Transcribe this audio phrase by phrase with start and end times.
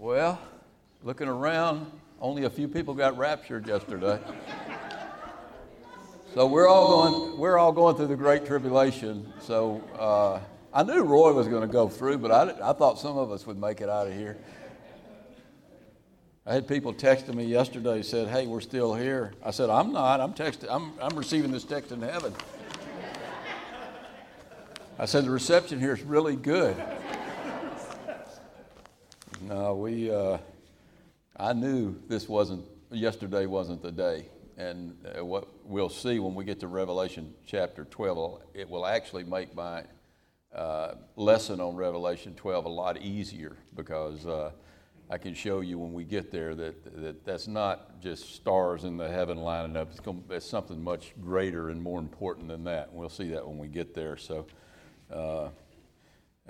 [0.00, 0.40] Well,
[1.02, 1.90] looking around,
[2.20, 4.20] only a few people got raptured yesterday.
[6.34, 7.36] so we're all going.
[7.36, 9.32] We're all going through the great tribulation.
[9.40, 10.38] So uh,
[10.72, 13.44] I knew Roy was going to go through, but I, I thought some of us
[13.44, 14.38] would make it out of here.
[16.46, 20.20] I had people texting me yesterday said, "Hey, we're still here." I said, "I'm not.
[20.20, 20.68] I'm texting.
[20.70, 22.32] I'm, I'm receiving this text in heaven."
[24.96, 26.76] I said, "The reception here is really good."
[29.48, 30.10] No, we.
[30.10, 30.36] Uh,
[31.38, 34.26] I knew this wasn't yesterday wasn't the day,
[34.58, 39.24] and uh, what we'll see when we get to Revelation chapter 12, it will actually
[39.24, 39.84] make my
[40.54, 44.50] uh, lesson on Revelation 12 a lot easier because uh,
[45.08, 48.98] I can show you when we get there that, that that's not just stars in
[48.98, 49.88] the heaven lining up.
[49.90, 52.90] It's, going, it's something much greater and more important than that.
[52.90, 54.18] And we'll see that when we get there.
[54.18, 54.46] So.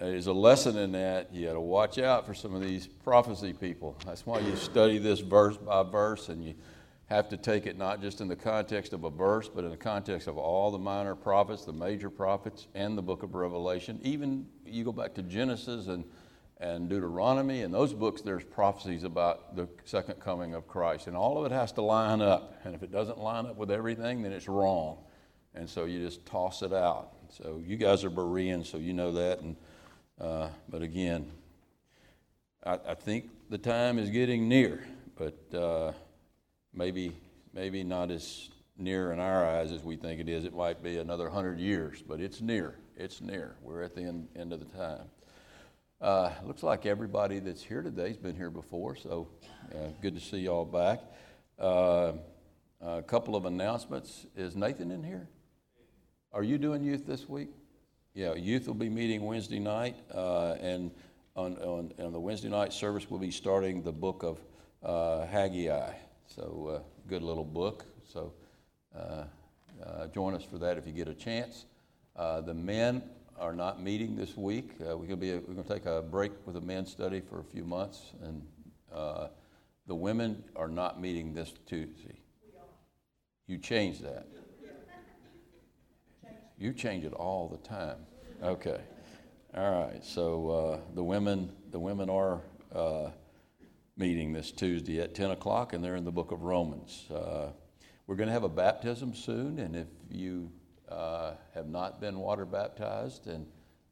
[0.00, 1.34] Uh, there's a lesson in that.
[1.34, 3.96] You got to watch out for some of these prophecy people.
[4.06, 6.54] That's why you study this verse by verse, and you
[7.06, 9.76] have to take it not just in the context of a verse, but in the
[9.76, 13.98] context of all the minor prophets, the major prophets, and the book of Revelation.
[14.04, 16.04] Even you go back to Genesis and,
[16.58, 21.08] and Deuteronomy, and those books, there's prophecies about the second coming of Christ.
[21.08, 22.54] And all of it has to line up.
[22.62, 24.98] And if it doesn't line up with everything, then it's wrong.
[25.56, 27.14] And so you just toss it out.
[27.30, 29.40] So you guys are Bereans, so you know that.
[29.40, 29.56] And
[30.20, 31.30] uh, but again,
[32.64, 34.84] I, I, think the time is getting near,
[35.16, 35.92] but uh,
[36.74, 37.14] maybe
[37.52, 40.44] maybe not as near in our eyes as we think it is.
[40.44, 42.74] It might be another hundred years, but it's near.
[42.96, 43.56] It's near.
[43.62, 45.04] We're at the end, end of the time.
[46.00, 49.28] Uh, looks like everybody that's here today has been here before, so
[49.74, 51.00] uh, good to see y'all back.
[51.58, 52.12] Uh,
[52.80, 54.26] a couple of announcements.
[54.36, 55.28] Is Nathan in here?
[56.32, 57.48] Are you doing youth this week?
[58.18, 60.90] Yeah, youth will be meeting Wednesday night, uh, and
[61.36, 64.40] on, on, on, the Wednesday night service, we'll be starting the book of
[64.82, 65.92] uh, Haggai.
[66.26, 67.84] So, uh, good little book.
[68.12, 68.32] So,
[68.92, 69.22] uh,
[69.86, 71.66] uh, join us for that if you get a chance.
[72.16, 73.04] Uh, the men
[73.38, 74.72] are not meeting this week.
[74.80, 78.42] we're going to take a break with the men's study for a few months, and
[79.86, 82.18] the women are not meeting this Tuesday.
[83.46, 84.26] You change that.
[86.58, 87.98] You change it all the time.
[88.40, 88.80] Okay.
[89.56, 90.04] All right.
[90.04, 92.40] So uh, the women, the women are
[92.72, 93.10] uh,
[93.96, 97.04] meeting this Tuesday at 10 o'clock, and they're in the book of Romans.
[97.10, 97.48] Uh,
[98.06, 100.52] we're going to have a baptism soon, and if you
[100.88, 103.44] uh, have not been water baptized, and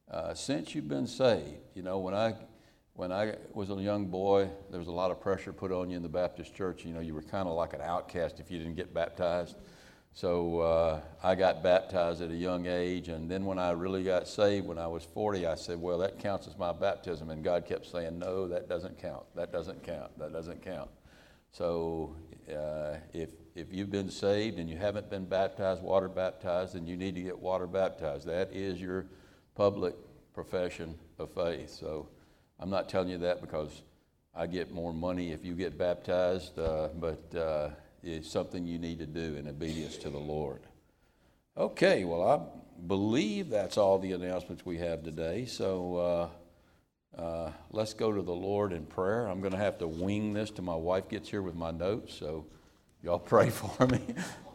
[0.09, 2.37] uh, since you've been saved, you know, when I
[2.95, 5.97] when I was a young boy, there was a lot of pressure put on you
[5.97, 6.85] in the Baptist church.
[6.85, 9.57] You know, you were kind of like an outcast if you didn't get baptized.
[10.17, 14.27] So uh, I got baptized at a young age, and then when I really got
[14.27, 17.29] saved, when I was 40, I said, Well, that counts as my baptism.
[17.29, 19.25] And God kept saying, No, that doesn't count.
[19.35, 20.19] That doesn't count.
[20.19, 20.89] That doesn't count.
[21.53, 22.17] So
[22.49, 26.97] uh, if, if you've been saved and you haven't been baptized, water baptized, then you
[26.97, 28.27] need to get water baptized.
[28.27, 29.05] That is your
[29.55, 29.97] public
[30.33, 31.69] profession of faith.
[31.69, 32.09] So
[32.59, 33.83] I'm not telling you that because
[34.35, 37.69] I get more money if you get baptized, uh, but uh,
[38.03, 40.61] is something you need to do in obedience to the Lord.
[41.57, 42.41] Okay, well, I
[42.87, 45.47] believe that's all the announcements we have today.
[45.47, 46.31] So
[47.17, 49.27] uh, uh, let's go to the Lord in prayer.
[49.27, 52.15] I'm going to have to wing this till my wife gets here with my notes.
[52.15, 52.47] So
[53.03, 54.01] y'all pray for me.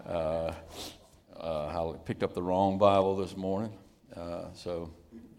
[0.06, 0.53] Uh,
[1.40, 3.74] uh I picked up the wrong Bible this morning.
[4.16, 4.91] Uh, so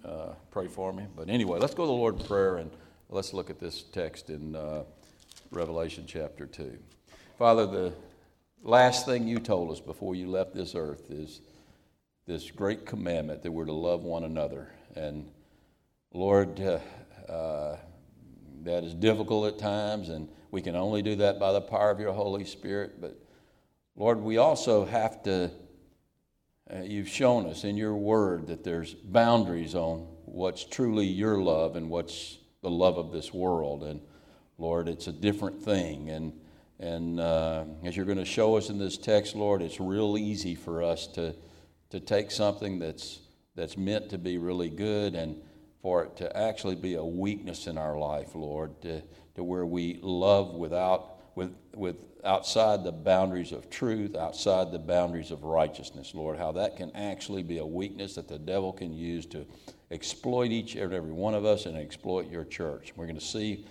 [0.05, 1.07] uh, pray for me.
[1.15, 2.71] But anyway, let's go to the Lord in prayer and
[3.09, 4.57] let's look at this text in
[5.53, 6.79] Revelation chapter 2.
[7.43, 7.93] Father, the
[8.63, 11.41] last thing you told us before you left this earth is
[12.25, 14.73] this great commandment that we're to love one another.
[14.95, 15.29] And
[16.15, 16.79] Lord, uh,
[17.29, 17.79] uh,
[18.63, 21.99] that is difficult at times, and we can only do that by the power of
[21.99, 23.01] your Holy Spirit.
[23.01, 23.19] But
[23.97, 25.51] Lord, we also have to,
[26.73, 31.75] uh, you've shown us in your word that there's boundaries on what's truly your love
[31.75, 33.83] and what's the love of this world.
[33.83, 34.01] And
[34.59, 36.09] Lord, it's a different thing.
[36.09, 36.35] And
[36.83, 40.57] and uh, as you're going to show us in this text, Lord, it's real easy
[40.57, 41.33] for us to,
[41.91, 43.21] to take something that's,
[43.55, 45.41] that's meant to be really good and
[45.81, 49.01] for it to actually be a weakness in our life, Lord, to,
[49.37, 55.31] to where we love without, with, with outside the boundaries of truth, outside the boundaries
[55.31, 59.25] of righteousness, Lord, how that can actually be a weakness that the devil can use
[59.27, 59.47] to
[59.93, 62.93] exploit each and every one of us and exploit your church.
[62.97, 63.67] We're going to see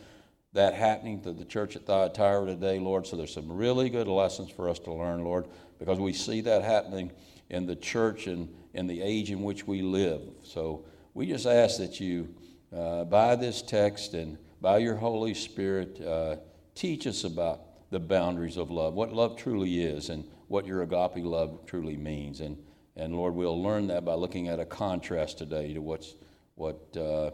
[0.54, 3.08] that happening to the church at Thyatira today, Lord.
[3.08, 5.48] So there's some really good lessons for us to learn, Lord,
[5.80, 7.12] because we see that happening
[7.50, 10.22] in the church and in the age in which we live.
[10.44, 12.34] So we just ask that you,
[12.76, 16.38] uh, by this text and by your Holy Spirit, uh,
[16.76, 21.24] teach us about the boundaries of love, what love truly is, and what your agape
[21.24, 22.42] love truly means.
[22.42, 22.58] And,
[22.96, 26.16] and Lord, we'll learn that by looking at a contrast today to what's,
[26.56, 27.32] what uh,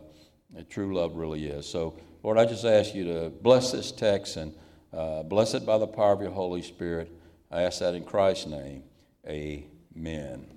[0.70, 1.68] true love really is.
[1.68, 4.54] So, Lord, I just ask you to bless this text and
[4.92, 7.12] uh, bless it by the power of your Holy Spirit.
[7.52, 8.84] I ask that in Christ's name.
[9.28, 10.48] Amen.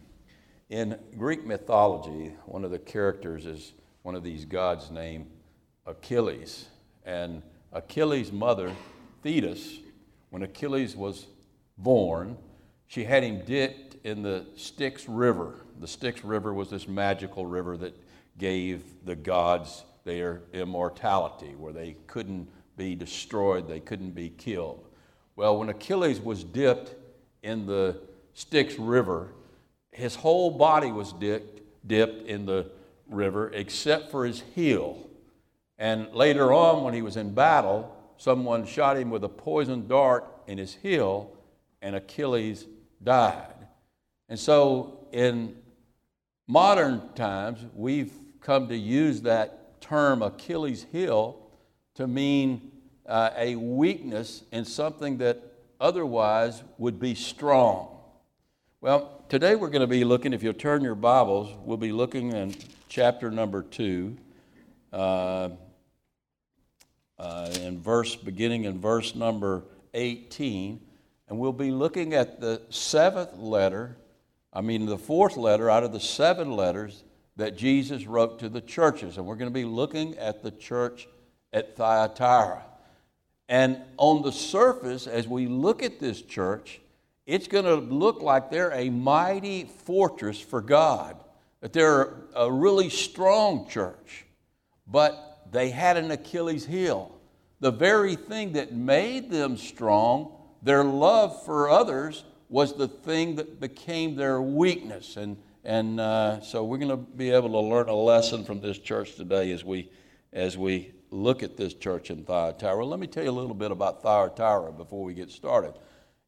[0.70, 3.72] In Greek mythology, one of the characters is
[4.02, 5.26] one of these gods named
[5.86, 6.66] Achilles.
[7.04, 7.42] And
[7.72, 8.74] Achilles' mother,
[9.22, 9.80] Thetis,
[10.30, 11.26] when Achilles was
[11.76, 12.38] born,
[12.86, 15.56] she had him dipped in the Styx River.
[15.78, 17.96] The Styx River was this magical river that
[18.38, 24.86] gave the gods their immortality, where they couldn't be destroyed, they couldn't be killed.
[25.36, 26.94] Well, when Achilles was dipped
[27.42, 28.00] in the
[28.34, 29.32] Styx River,
[29.92, 32.70] his whole body was dipped, dipped in the
[33.08, 35.08] river except for his heel.
[35.78, 40.26] And later on, when he was in battle, someone shot him with a poisoned dart
[40.46, 41.32] in his heel,
[41.80, 42.66] and Achilles
[43.02, 43.54] died.
[44.28, 45.56] And so, in
[46.46, 51.38] modern times, we've come to use that term Achilles heel
[51.94, 52.70] to mean
[53.06, 55.42] uh, a weakness in something that
[55.80, 57.96] otherwise would be strong.
[58.80, 62.32] Well, today we're going to be looking, if you'll turn your Bibles, we'll be looking
[62.32, 62.54] in
[62.88, 64.16] chapter number two,
[64.92, 65.50] uh,
[67.18, 70.80] uh, in verse, beginning in verse number 18,
[71.28, 73.96] and we'll be looking at the seventh letter,
[74.52, 77.04] I mean, the fourth letter out of the seven letters
[77.40, 79.16] that Jesus wrote to the churches.
[79.16, 81.08] And we're going to be looking at the church
[81.54, 82.62] at Thyatira.
[83.48, 86.80] And on the surface, as we look at this church,
[87.26, 91.16] it's going to look like they're a mighty fortress for God,
[91.62, 94.26] that they're a really strong church.
[94.86, 97.18] But they had an Achilles heel.
[97.60, 100.32] The very thing that made them strong,
[100.62, 105.16] their love for others, was the thing that became their weakness.
[105.16, 108.78] And, and uh, so we're going to be able to learn a lesson from this
[108.78, 109.90] church today as we,
[110.32, 112.84] as we look at this church in Thyatira.
[112.84, 115.74] Let me tell you a little bit about Thyatira before we get started.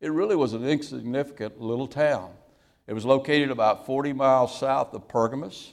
[0.00, 2.31] It really was an insignificant little town.
[2.87, 5.73] It was located about 40 miles south of Pergamus,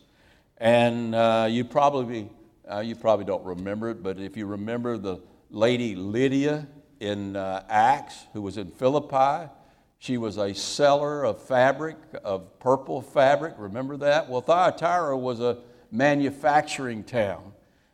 [0.58, 2.30] and uh, you probably
[2.72, 5.20] uh, you probably don't remember it, but if you remember the
[5.50, 6.68] lady Lydia
[7.00, 9.50] in uh, Acts, who was in Philippi,
[10.00, 13.56] she was a seller of fabric, of purple fabric.
[13.58, 14.30] Remember that?
[14.30, 15.58] Well, Thyatira was a
[15.92, 17.52] manufacturing town.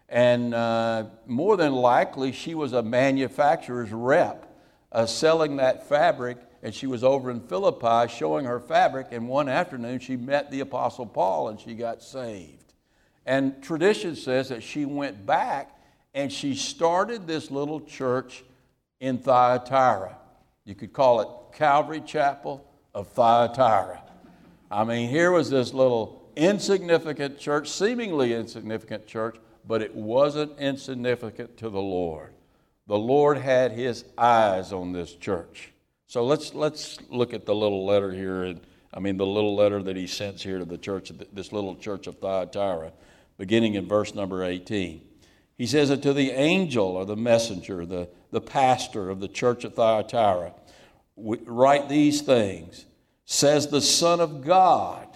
[0.08, 4.56] And uh, more than likely, she was a manufacturer's rep
[4.92, 9.08] uh, selling that fabric, and she was over in Philippi showing her fabric.
[9.12, 12.74] And one afternoon, she met the Apostle Paul and she got saved.
[13.26, 15.76] And tradition says that she went back
[16.14, 18.44] and she started this little church
[19.00, 20.18] in Thyatira.
[20.66, 24.02] You could call it Calvary Chapel of Thyatira.
[24.70, 31.58] I mean, here was this little insignificant church, seemingly insignificant church, but it wasn't insignificant
[31.58, 32.34] to the Lord
[32.88, 35.72] the Lord had his eyes on this church.
[36.08, 38.44] So let's, let's look at the little letter here.
[38.44, 38.62] And,
[38.94, 42.08] I mean, the little letter that he sends here to the church, this little church
[42.08, 42.94] of Thyatira,
[43.38, 45.02] beginning in verse number 18.
[45.58, 49.64] He says it to the angel or the messenger, the, the pastor of the church
[49.64, 50.54] of Thyatira.
[51.16, 52.86] Write these things,
[53.24, 55.08] says the Son of God,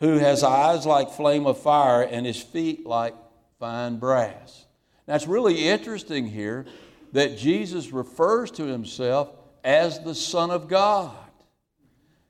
[0.00, 3.14] who has eyes like flame of fire and his feet like
[3.60, 4.66] fine brass.
[5.06, 6.66] Now, it's really interesting here
[7.12, 9.30] that Jesus refers to himself
[9.62, 11.14] as the Son of God.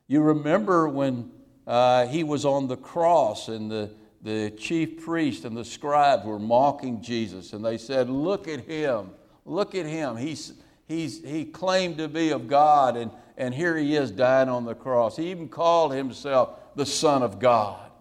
[0.07, 1.31] You remember when
[1.65, 3.89] uh, he was on the cross and the,
[4.23, 9.11] the chief priest and the scribes were mocking Jesus, and they said, Look at him,
[9.45, 10.15] look at him.
[10.15, 10.53] He's,
[10.87, 14.75] he's, he claimed to be of God, and, and here he is dying on the
[14.75, 15.17] cross.
[15.17, 17.91] He even called himself the Son of God.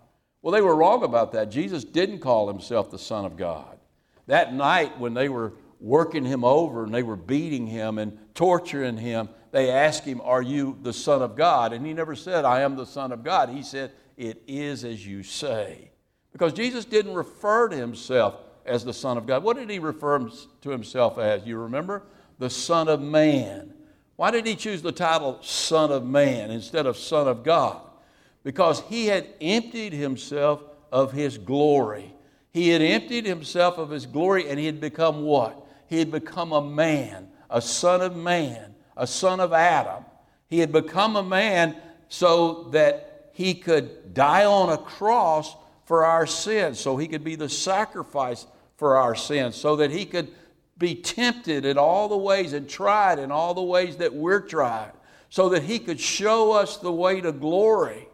[0.42, 1.50] Well, they were wrong about that.
[1.50, 3.78] Jesus didn't call himself the Son of God.
[4.28, 8.96] That night, when they were working him over and they were beating him and torturing
[8.96, 11.72] him, they asked him, Are you the Son of God?
[11.72, 13.48] And he never said, I am the Son of God.
[13.48, 15.91] He said, It is as you say.
[16.32, 19.42] Because Jesus didn't refer to himself as the Son of God.
[19.42, 20.30] What did he refer
[20.62, 21.44] to himself as?
[21.46, 22.02] You remember?
[22.38, 23.74] The Son of Man.
[24.16, 27.80] Why did he choose the title Son of Man instead of Son of God?
[28.44, 32.12] Because he had emptied himself of his glory.
[32.50, 35.66] He had emptied himself of his glory and he had become what?
[35.88, 40.04] He had become a man, a son of man, a son of Adam.
[40.48, 41.76] He had become a man
[42.08, 45.54] so that he could die on a cross
[45.92, 48.46] for our sins, so he could be the sacrifice
[48.78, 50.26] for our sins, so that he could
[50.78, 54.92] be tempted in all the ways and tried in all the ways that we're tried,
[55.28, 58.08] so that he could show us the way to glory.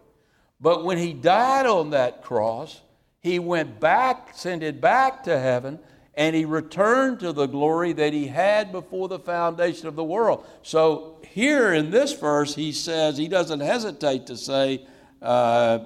[0.60, 2.80] But when he died on that cross,
[3.20, 5.78] he went back, sent it back to heaven,
[6.14, 10.44] and he returned to the glory that he had before the foundation of the world.
[10.62, 14.84] So here in this verse, he says, he doesn't hesitate to say,
[15.22, 15.78] uh,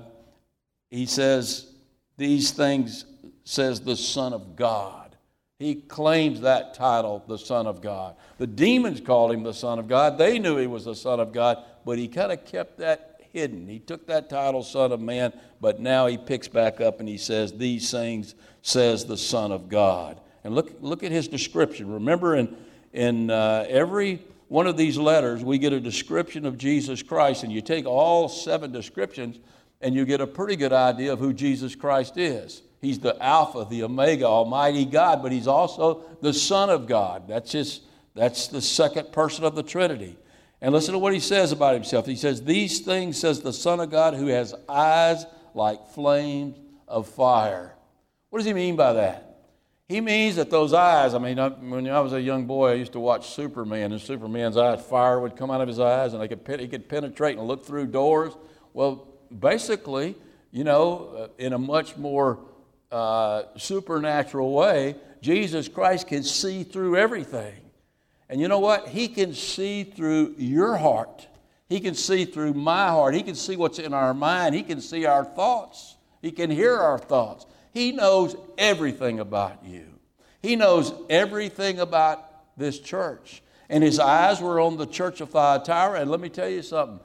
[0.88, 1.66] he says,
[2.16, 3.04] these things
[3.44, 5.16] says the Son of God.
[5.58, 8.16] He claims that title, the Son of God.
[8.38, 10.18] The demons called him the Son of God.
[10.18, 13.68] They knew he was the Son of God, but he kind of kept that hidden.
[13.68, 17.16] He took that title, Son of Man, but now he picks back up and he
[17.16, 20.20] says, These things says the Son of God.
[20.44, 21.92] And look, look at his description.
[21.92, 22.56] Remember, in,
[22.92, 27.52] in uh, every one of these letters, we get a description of Jesus Christ, and
[27.52, 29.38] you take all seven descriptions,
[29.82, 32.62] and you get a pretty good idea of who Jesus Christ is.
[32.80, 37.28] He's the Alpha, the Omega, Almighty God, but He's also the Son of God.
[37.28, 37.80] That's, his,
[38.14, 40.16] that's the second person of the Trinity.
[40.60, 42.06] And listen to what He says about Himself.
[42.06, 46.56] He says, These things says the Son of God who has eyes like flames
[46.88, 47.74] of fire.
[48.30, 49.32] What does He mean by that?
[49.88, 51.36] He means that those eyes, I mean,
[51.68, 55.20] when I was a young boy, I used to watch Superman, and Superman's eyes, fire
[55.20, 57.88] would come out of his eyes, and they could, he could penetrate and look through
[57.88, 58.32] doors.
[58.72, 60.16] Well, basically,
[60.50, 62.38] you know, uh, in a much more
[62.90, 67.54] uh, supernatural way, Jesus Christ can see through everything.
[68.28, 68.88] And you know what?
[68.88, 71.26] He can see through your heart.
[71.68, 73.14] He can see through my heart.
[73.14, 74.54] He can see what's in our mind.
[74.54, 75.96] He can see our thoughts.
[76.20, 77.46] He can hear our thoughts.
[77.72, 79.86] He knows everything about you.
[80.42, 83.42] He knows everything about this church.
[83.68, 86.00] And his eyes were on the church of Thyatira.
[86.00, 87.00] And let me tell you something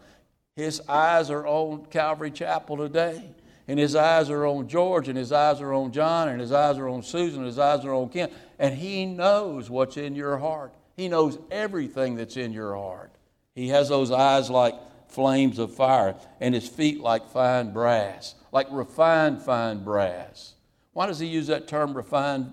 [0.57, 3.23] his eyes are on Calvary Chapel today.
[3.67, 6.79] And his eyes are on George, and his eyes are on John, and his eyes
[6.79, 8.31] are on Susan, and his eyes are on Ken.
[8.57, 10.73] And he knows what's in your heart.
[10.95, 13.11] He knows everything that's in your heart.
[13.53, 14.73] He has those eyes like
[15.09, 20.55] flames of fire, and his feet like fine brass, like refined fine brass.
[20.93, 22.51] Why does he use that term refined,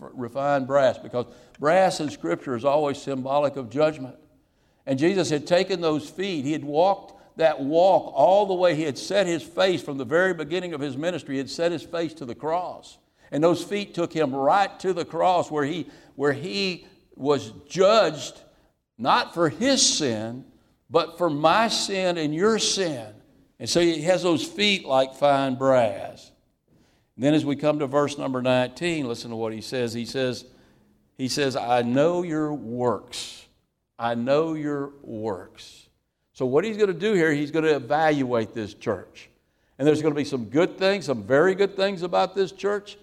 [0.00, 0.98] refined brass?
[0.98, 1.26] Because
[1.60, 4.16] brass in Scripture is always symbolic of judgment.
[4.86, 8.74] And Jesus had taken those feet, he had walked that walk all the way.
[8.74, 11.72] He had set his face from the very beginning of his ministry, he had set
[11.72, 12.98] his face to the cross.
[13.30, 18.40] And those feet took him right to the cross where he, where he was judged
[18.96, 20.44] not for his sin,
[20.90, 23.06] but for my sin and your sin.
[23.60, 26.30] And so he has those feet like fine brass.
[27.16, 29.92] And then as we come to verse number 19, listen to what he says.
[29.92, 30.44] He says,
[31.16, 33.46] he says, I know your works.
[33.98, 35.87] I know your works.
[36.38, 39.28] So, what he's going to do here, he's going to evaluate this church.
[39.76, 42.96] And there's going to be some good things, some very good things about this church,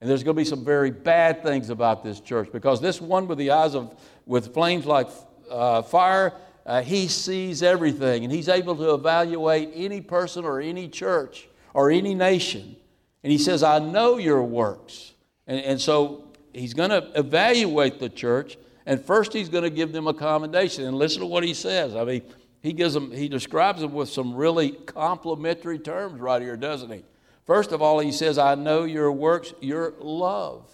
[0.00, 3.28] and there's going to be some very bad things about this church because this one
[3.28, 3.94] with the eyes of,
[4.26, 5.06] with flames like
[5.48, 6.32] uh, fire,
[6.66, 11.92] uh, he sees everything and he's able to evaluate any person or any church or
[11.92, 12.74] any nation.
[13.22, 15.12] And he says, I know your works.
[15.46, 19.92] And, and so he's going to evaluate the church, and first he's going to give
[19.92, 20.86] them a commendation.
[20.86, 21.94] And listen to what he says.
[21.94, 22.22] I mean,
[22.60, 27.04] he gives them, he describes them with some really complimentary terms right here, doesn't he?
[27.46, 30.70] First of all, he says, I know your works, your love.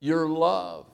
[0.00, 0.86] Your love.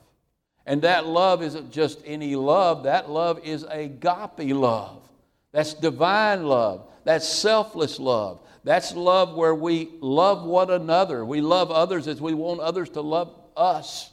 [0.65, 5.01] And that love isn't just any love, that love is agape love.
[5.51, 6.87] That's divine love.
[7.03, 8.39] That's selfless love.
[8.63, 11.25] That's love where we love one another.
[11.25, 14.11] We love others as we want others to love us.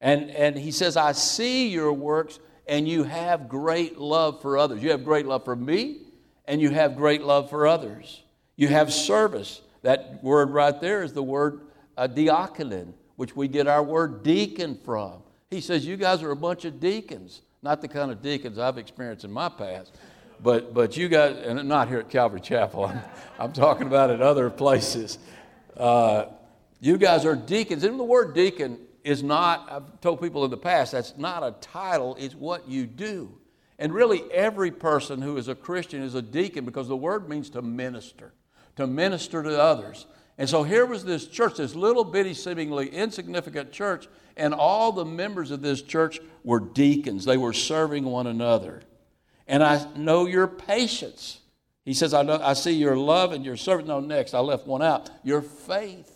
[0.00, 4.82] And, and he says, I see your works and you have great love for others.
[4.82, 5.98] You have great love for me,
[6.46, 8.22] and you have great love for others.
[8.56, 9.60] You have service.
[9.82, 11.60] That word right there is the word
[11.96, 15.22] uh, diakonin, which we get our word deacon from.
[15.50, 17.42] He says, You guys are a bunch of deacons.
[17.62, 19.94] Not the kind of deacons I've experienced in my past,
[20.42, 23.00] but, but you guys, and not here at Calvary Chapel, I'm,
[23.38, 25.18] I'm talking about at other places.
[25.76, 26.26] Uh,
[26.80, 27.84] you guys are deacons.
[27.84, 31.52] And the word deacon is not, I've told people in the past, that's not a
[31.60, 33.38] title, it's what you do.
[33.78, 37.50] And really, every person who is a Christian is a deacon because the word means
[37.50, 38.32] to minister,
[38.76, 40.06] to minister to others.
[40.38, 45.04] And so here was this church, this little bitty, seemingly insignificant church, and all the
[45.04, 47.24] members of this church were deacons.
[47.24, 48.82] They were serving one another.
[49.46, 51.40] And I know your patience.
[51.84, 53.86] He says, I, know, I see your love and your service.
[53.86, 55.10] No, next, I left one out.
[55.22, 56.10] Your faith.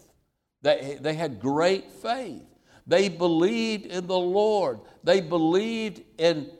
[0.63, 2.48] They, they had great faith.
[2.89, 4.81] They believed in the Lord.
[5.05, 6.51] They believed in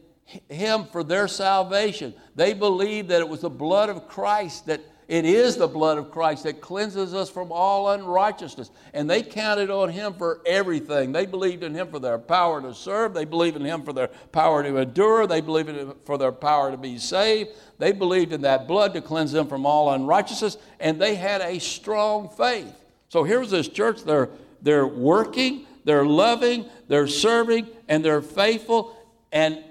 [0.49, 2.15] Him for their salvation.
[2.37, 6.11] They believed that it was the blood of Christ that It is the blood of
[6.11, 8.71] Christ that cleanses us from all unrighteousness.
[8.93, 11.13] And they counted on Him for everything.
[11.13, 13.15] They believed in Him for their power to serve.
[13.15, 15.27] They believed in Him for their power to endure.
[15.27, 17.53] They believed in Him for their power to be saved.
[17.79, 20.59] They believed in that blood to cleanse them from all unrighteousness.
[20.79, 22.75] And they had a strong faith.
[23.09, 24.03] So here's this church.
[24.05, 24.29] They're,
[24.61, 28.95] they're working, they're loving, they're serving, and they're faithful.
[29.33, 29.65] And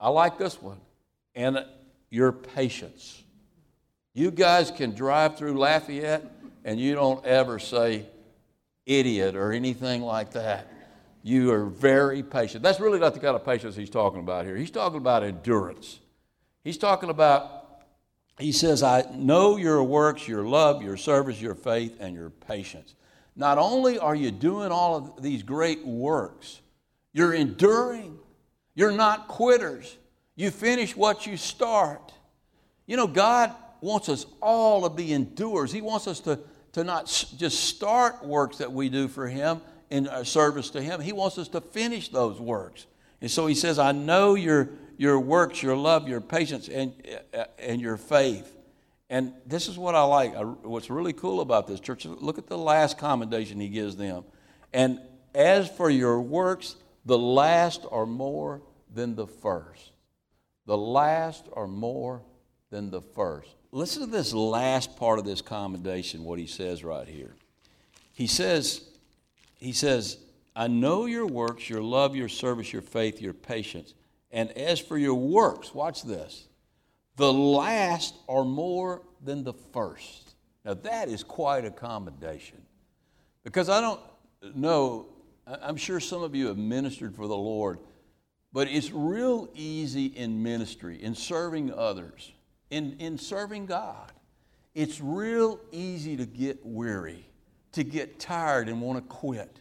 [0.00, 0.80] I like this one.
[1.36, 1.64] And
[2.10, 3.22] your patience.
[4.14, 6.24] You guys can drive through Lafayette
[6.64, 8.06] and you don't ever say
[8.84, 10.66] idiot or anything like that.
[11.22, 12.64] You are very patient.
[12.64, 14.56] That's really not the kind of patience he's talking about here.
[14.56, 16.00] He's talking about endurance.
[16.64, 17.80] He's talking about,
[18.40, 22.96] he says, I know your works, your love, your service, your faith, and your patience.
[23.36, 26.60] Not only are you doing all of these great works,
[27.12, 28.18] you're enduring.
[28.74, 29.96] You're not quitters.
[30.36, 32.12] You finish what you start.
[32.86, 35.72] You know, God wants us all to be endurers.
[35.72, 36.40] He wants us to,
[36.72, 39.60] to not just start works that we do for Him
[39.90, 41.00] in our service to Him.
[41.00, 42.86] He wants us to finish those works.
[43.20, 46.94] And so He says, I know your, your works, your love, your patience, and,
[47.32, 48.56] uh, uh, and your faith.
[49.10, 50.34] And this is what I like.
[50.64, 54.24] What's really cool about this church, look at the last commendation He gives them.
[54.72, 55.00] And
[55.34, 59.92] as for your works, the last are more than the first.
[60.66, 62.22] The last are more
[62.70, 63.48] than the first.
[63.72, 67.34] Listen to this last part of this commendation, what he says right here.
[68.12, 68.82] He says,
[69.58, 70.18] he says,
[70.56, 73.94] I know your works, your love, your service, your faith, your patience.
[74.30, 76.46] And as for your works, watch this.
[77.16, 80.34] The last are more than the first.
[80.64, 82.62] Now that is quite a commendation.
[83.44, 84.00] Because I don't
[84.54, 85.06] know,
[85.46, 87.78] I'm sure some of you have ministered for the Lord,
[88.52, 92.32] but it's real easy in ministry, in serving others,
[92.70, 94.12] in, in serving God,
[94.74, 97.28] it's real easy to get weary,
[97.72, 99.58] to get tired and want to quit.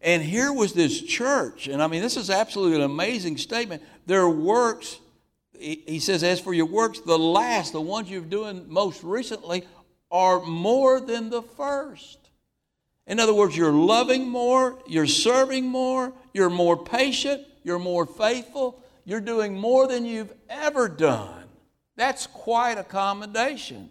[0.00, 3.82] And here was this church, and I mean, this is absolutely an amazing statement.
[4.06, 5.00] Their works,
[5.58, 9.64] he says, as for your works, the last, the ones you've doing most recently,
[10.10, 12.18] are more than the first.
[13.06, 18.82] In other words, you're loving more, you're serving more, you're more patient, you're more faithful,
[19.04, 21.44] you're doing more than you've ever done.
[21.96, 23.90] That's quite a commendation.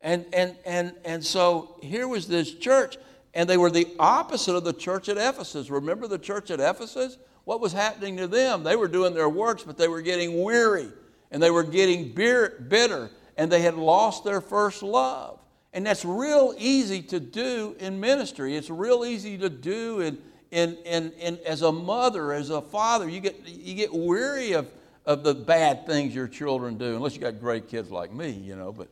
[0.00, 2.96] And, and, and, and so here was this church,
[3.34, 5.70] and they were the opposite of the church at Ephesus.
[5.70, 7.18] Remember the church at Ephesus?
[7.44, 8.62] What was happening to them?
[8.62, 10.88] They were doing their works, but they were getting weary,
[11.32, 15.40] and they were getting bitter, and they had lost their first love.
[15.72, 18.54] And that's real easy to do in ministry.
[18.54, 20.18] It's real easy to do in,
[20.52, 23.08] in, in, in, as a mother, as a father.
[23.08, 24.68] You get, you get weary of
[25.04, 28.54] of the bad things your children do, unless you got great kids like me, you
[28.54, 28.88] know, but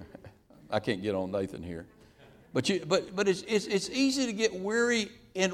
[0.70, 1.86] I can't get on Nathan here.
[2.52, 5.52] But, you, but, but it's, it's, it's easy to get weary, and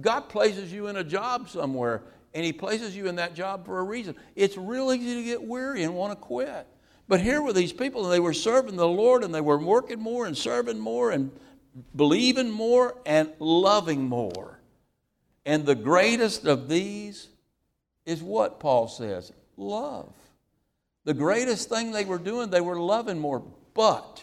[0.00, 2.02] God places you in a job somewhere,
[2.36, 4.14] and He places you in that job for a reason.
[4.34, 6.66] It's real easy to get weary and want to quit.
[7.08, 10.00] But here were these people, and they were serving the Lord, and they were working
[10.00, 11.30] more and serving more and
[11.94, 14.60] believing more and loving more.
[15.46, 17.28] And the greatest of these
[18.04, 20.12] is what Paul says love.
[21.04, 24.22] The greatest thing they were doing, they were loving more, but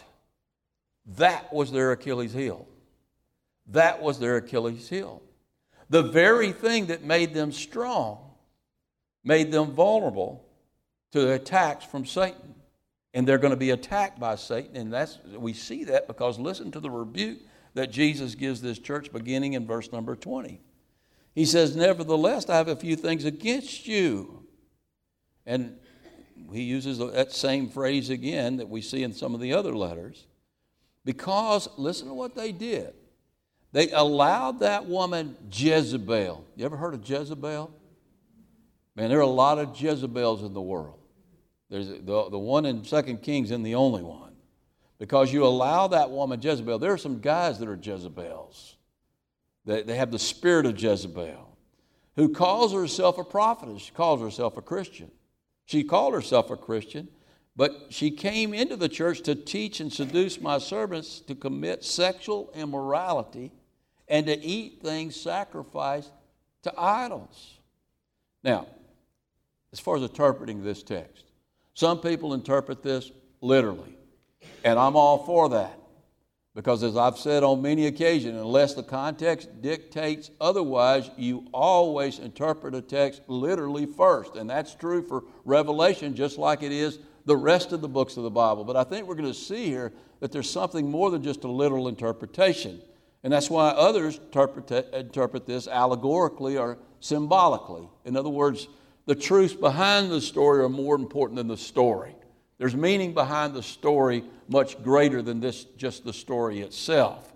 [1.16, 2.68] that was their Achilles heel.
[3.66, 5.20] That was their Achilles heel.
[5.90, 8.30] The very thing that made them strong
[9.22, 10.44] made them vulnerable
[11.12, 12.54] to attacks from Satan.
[13.12, 14.76] And they're going to be attacked by Satan.
[14.76, 17.38] And that's we see that because listen to the rebuke
[17.74, 20.60] that Jesus gives this church beginning in verse number 20.
[21.34, 24.46] He says, Nevertheless, I have a few things against you.
[25.46, 25.76] And
[26.52, 30.26] he uses that same phrase again that we see in some of the other letters.
[31.04, 32.94] Because, listen to what they did.
[33.74, 36.44] They allowed that woman Jezebel.
[36.54, 37.74] You ever heard of Jezebel?
[38.94, 41.00] Man, there are a lot of Jezebels in the world.
[41.70, 44.30] There's the, the one in Second Kings and the only one.
[45.00, 46.78] Because you allow that woman Jezebel.
[46.78, 48.76] There are some guys that are Jezebels.
[49.64, 51.58] They, they have the spirit of Jezebel,
[52.14, 53.82] who calls herself a prophetess.
[53.82, 55.10] She calls herself a Christian.
[55.64, 57.08] She called herself a Christian,
[57.56, 62.52] but she came into the church to teach and seduce my servants to commit sexual
[62.54, 63.50] immorality
[64.08, 66.12] and to eat things sacrificed
[66.62, 67.58] to idols.
[68.42, 68.66] Now,
[69.72, 71.24] as far as interpreting this text,
[71.74, 73.96] some people interpret this literally,
[74.64, 75.78] and I'm all for that.
[76.54, 82.76] Because as I've said on many occasions, unless the context dictates otherwise, you always interpret
[82.76, 84.36] a text literally first.
[84.36, 88.22] And that's true for Revelation just like it is the rest of the books of
[88.22, 88.62] the Bible.
[88.62, 91.50] But I think we're going to see here that there's something more than just a
[91.50, 92.80] literal interpretation.
[93.24, 97.88] And that's why others interpret, interpret this allegorically or symbolically.
[98.04, 98.68] In other words,
[99.06, 102.14] the truths behind the story are more important than the story.
[102.58, 107.32] There's meaning behind the story much greater than this, just the story itself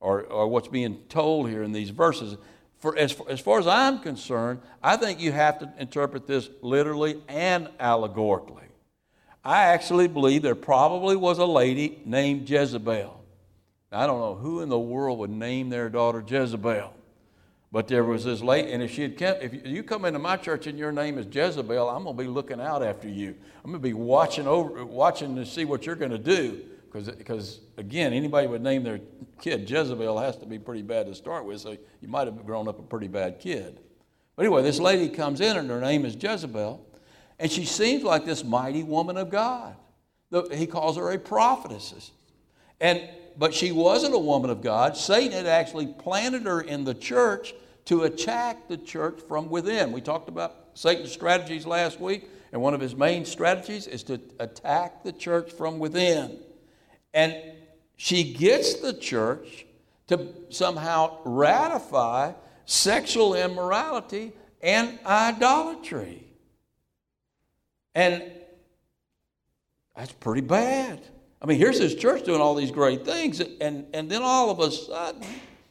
[0.00, 2.36] or, or what's being told here in these verses.
[2.78, 7.20] For, as, as far as I'm concerned, I think you have to interpret this literally
[7.28, 8.64] and allegorically.
[9.44, 13.21] I actually believe there probably was a lady named Jezebel.
[13.92, 16.94] I don't know who in the world would name their daughter Jezebel.
[17.70, 20.36] But there was this lady, and if she had kept, if you come into my
[20.36, 23.34] church and your name is Jezebel, I'm going to be looking out after you.
[23.64, 26.62] I'm going to be watching over, watching to see what you're going to do.
[26.92, 29.00] Because, again, anybody would name their
[29.40, 32.68] kid Jezebel has to be pretty bad to start with, so you might have grown
[32.68, 33.80] up a pretty bad kid.
[34.36, 36.86] But anyway, this lady comes in, and her name is Jezebel,
[37.38, 39.74] and she seems like this mighty woman of God.
[40.52, 42.10] He calls her a prophetess.
[42.78, 44.96] And, but she wasn't a woman of God.
[44.96, 47.54] Satan had actually planted her in the church
[47.86, 49.92] to attack the church from within.
[49.92, 54.20] We talked about Satan's strategies last week, and one of his main strategies is to
[54.38, 56.38] attack the church from within.
[57.14, 57.36] And
[57.96, 59.66] she gets the church
[60.08, 62.32] to somehow ratify
[62.66, 66.26] sexual immorality and idolatry.
[67.94, 68.22] And
[69.96, 71.00] that's pretty bad.
[71.42, 74.60] I mean, here's this church doing all these great things, and, and then all of
[74.60, 75.26] a sudden,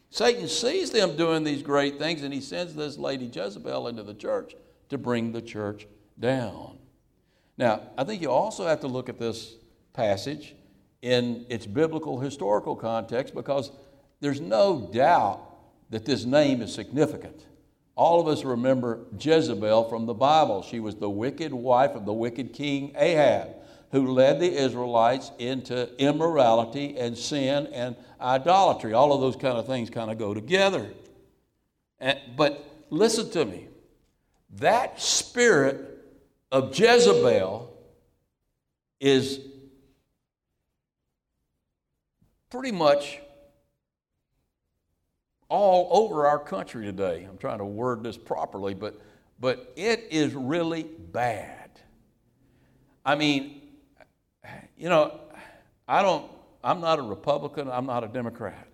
[0.10, 4.14] Satan sees them doing these great things and he sends this lady Jezebel into the
[4.14, 4.56] church
[4.90, 5.88] to bring the church
[6.20, 6.78] down.
[7.58, 9.56] Now, I think you also have to look at this
[9.94, 10.54] passage
[11.02, 13.72] in its biblical historical context because
[14.20, 15.40] there's no doubt
[15.92, 17.46] that this name is significant.
[17.96, 20.62] All of us remember Jezebel from the Bible.
[20.62, 23.61] She was the wicked wife of the wicked king Ahab
[23.92, 28.94] who led the Israelites into immorality and sin and idolatry.
[28.94, 30.92] All of those kind of things kind of go together.
[32.00, 33.68] And, but listen to me.
[34.56, 36.00] That spirit
[36.52, 37.74] of Jezebel
[39.00, 39.40] is
[42.50, 43.20] pretty much
[45.50, 47.28] all over our country today.
[47.30, 49.02] I'm trying to word this properly, but,
[49.40, 51.70] but it is really bad.
[53.06, 53.61] I mean,
[54.82, 55.20] you know,
[55.88, 56.26] I don't,
[56.64, 58.68] I'm not a Republican, I'm not a Democrat.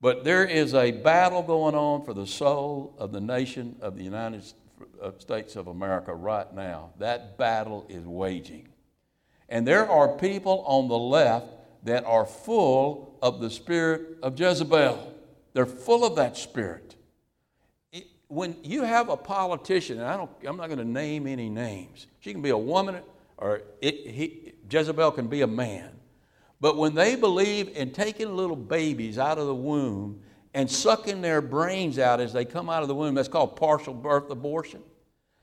[0.00, 4.04] But there is a battle going on for the soul of the nation of the
[4.04, 4.44] United
[5.18, 6.90] States of America right now.
[7.00, 8.68] That battle is waging.
[9.48, 11.48] And there are people on the left
[11.82, 15.14] that are full of the spirit of Jezebel.
[15.52, 16.94] They're full of that spirit.
[18.28, 22.06] when you have a politician, and I don't, I'm not going to name any names,
[22.20, 23.00] she can be a woman
[23.36, 24.43] or it, he,
[24.74, 25.90] Jezebel can be a man.
[26.60, 30.20] But when they believe in taking little babies out of the womb
[30.52, 33.94] and sucking their brains out as they come out of the womb, that's called partial
[33.94, 34.82] birth abortion.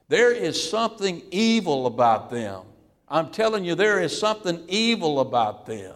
[0.10, 2.64] There is something evil about them.
[3.08, 5.96] I'm telling you, there is something evil about them.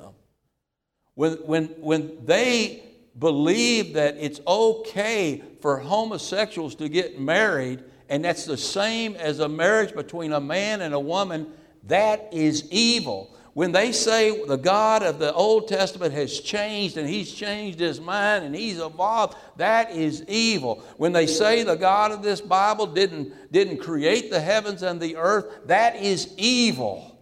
[1.16, 2.84] When, when, when they
[3.18, 9.50] believe that it's okay for homosexuals to get married, and that's the same as a
[9.50, 11.52] marriage between a man and a woman,
[11.88, 13.36] that is evil.
[13.54, 18.02] When they say the God of the Old Testament has changed and he's changed his
[18.02, 20.84] mind and he's evolved, that is evil.
[20.98, 25.16] When they say the God of this Bible didn't, didn't create the heavens and the
[25.16, 27.18] earth, that is evil.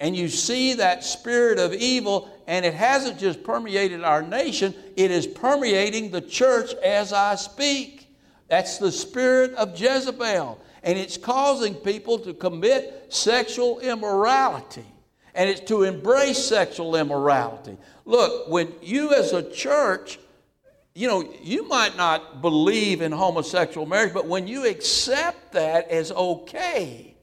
[0.00, 5.10] And you see that spirit of evil, and it hasn't just permeated our nation, it
[5.10, 8.08] is permeating the church as I speak.
[8.48, 10.58] That's the spirit of Jezebel
[10.88, 14.86] and it's causing people to commit sexual immorality.
[15.34, 17.76] And it's to embrace sexual immorality.
[18.06, 20.18] Look, when you as a church,
[20.94, 26.10] you know, you might not believe in homosexual marriage, but when you accept that as
[26.10, 27.14] okay,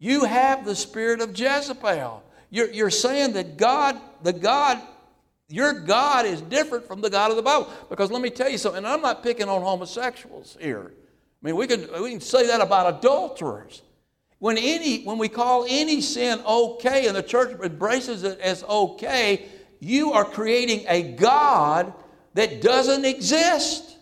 [0.00, 2.24] you have the spirit of Jezebel.
[2.50, 4.82] You're, you're saying that God, the God,
[5.48, 7.70] your God is different from the God of the Bible.
[7.88, 10.92] Because let me tell you something, and I'm not picking on homosexuals here.
[11.44, 13.82] I mean, we can, we can say that about adulterers.
[14.38, 19.44] When, any, when we call any sin okay and the church embraces it as okay,
[19.78, 21.92] you are creating a God
[22.32, 23.98] that doesn't exist.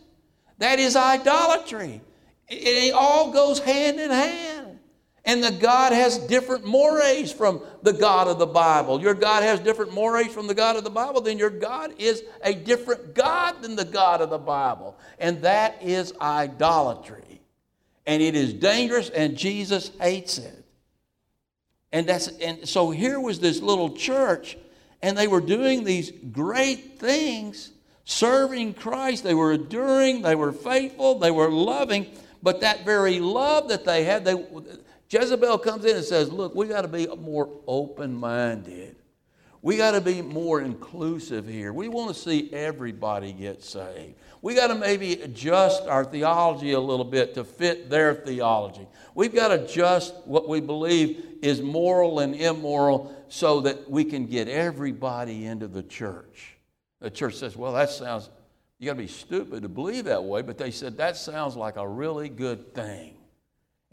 [0.59, 2.01] That is idolatry.
[2.49, 4.79] It, it all goes hand in hand.
[5.25, 9.01] And the God has different mores from the God of the Bible.
[9.01, 12.23] Your God has different mores from the God of the Bible, then your God is
[12.43, 14.97] a different God than the God of the Bible.
[15.19, 17.32] And that is idolatry
[18.07, 20.65] and it is dangerous, and Jesus hates it.
[21.93, 24.57] And, that's, and so here was this little church,
[25.03, 27.71] and they were doing these great things,
[28.05, 29.25] serving Christ.
[29.25, 32.07] They were enduring, they were faithful, they were loving.
[32.43, 34.45] But that very love that they had, they,
[35.09, 38.97] Jezebel comes in and says, Look, we got to be more open minded.
[39.63, 41.73] We got to be more inclusive here.
[41.73, 44.15] We want to see everybody get saved.
[44.43, 48.89] We got to maybe adjust our theology a little bit to fit their theology.
[49.15, 54.27] We've got to adjust what we believe is moral and immoral so that we can
[54.27, 56.57] get everybody into the church.
[56.99, 58.31] The church says, well, that sounds,
[58.81, 61.77] you got to be stupid to believe that way, but they said, that sounds like
[61.77, 63.15] a really good thing.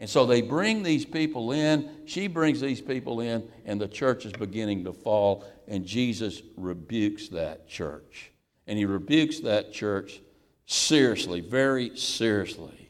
[0.00, 4.24] And so they bring these people in, she brings these people in, and the church
[4.24, 8.32] is beginning to fall, and Jesus rebukes that church.
[8.66, 10.20] And he rebukes that church
[10.64, 12.88] seriously, very seriously.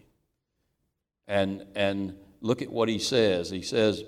[1.27, 3.51] And, and look at what he says.
[3.51, 4.05] He says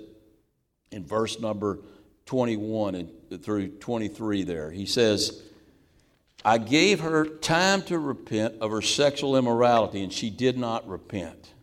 [0.91, 1.79] in verse number
[2.25, 5.43] 21 and through 23 there, he says,
[6.45, 11.53] I gave her time to repent of her sexual immorality, and she did not repent.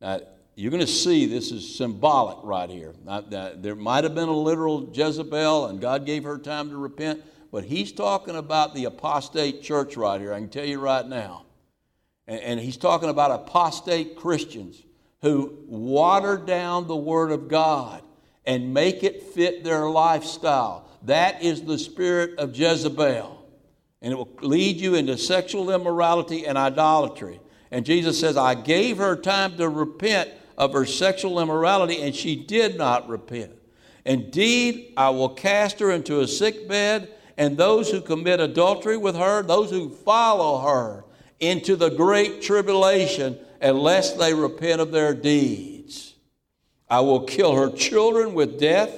[0.00, 0.20] Now,
[0.58, 2.92] you're going to see this is symbolic right here.
[3.30, 7.62] there might have been a literal Jezebel, and God gave her time to repent, but
[7.62, 10.34] he's talking about the apostate church right here.
[10.34, 11.46] I can tell you right now.
[12.26, 14.82] And, he's talking about apostate Christians
[15.22, 18.02] who water down the Word of God
[18.44, 20.90] and make it fit their lifestyle.
[21.04, 23.46] That is the spirit of Jezebel.
[24.02, 27.40] And it will lead you into sexual immorality and idolatry.
[27.70, 32.36] And Jesus says, I gave her time to repent of her sexual immorality, and she
[32.36, 33.52] did not repent.
[34.04, 39.16] Indeed, I will cast her into a sick bed, and those who commit adultery with
[39.16, 41.04] her, those who follow her,
[41.38, 46.14] into the great tribulation, unless they repent of their deeds.
[46.90, 48.90] I will kill her children with death,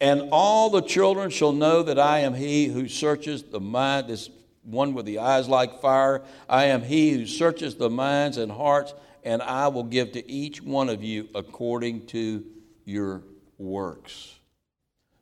[0.00, 4.28] and all the children shall know that I am he who searches the mind, this
[4.62, 6.22] one with the eyes like fire.
[6.48, 8.92] I am he who searches the minds and hearts
[9.24, 12.44] and I will give to each one of you according to
[12.84, 13.22] your
[13.58, 14.38] works.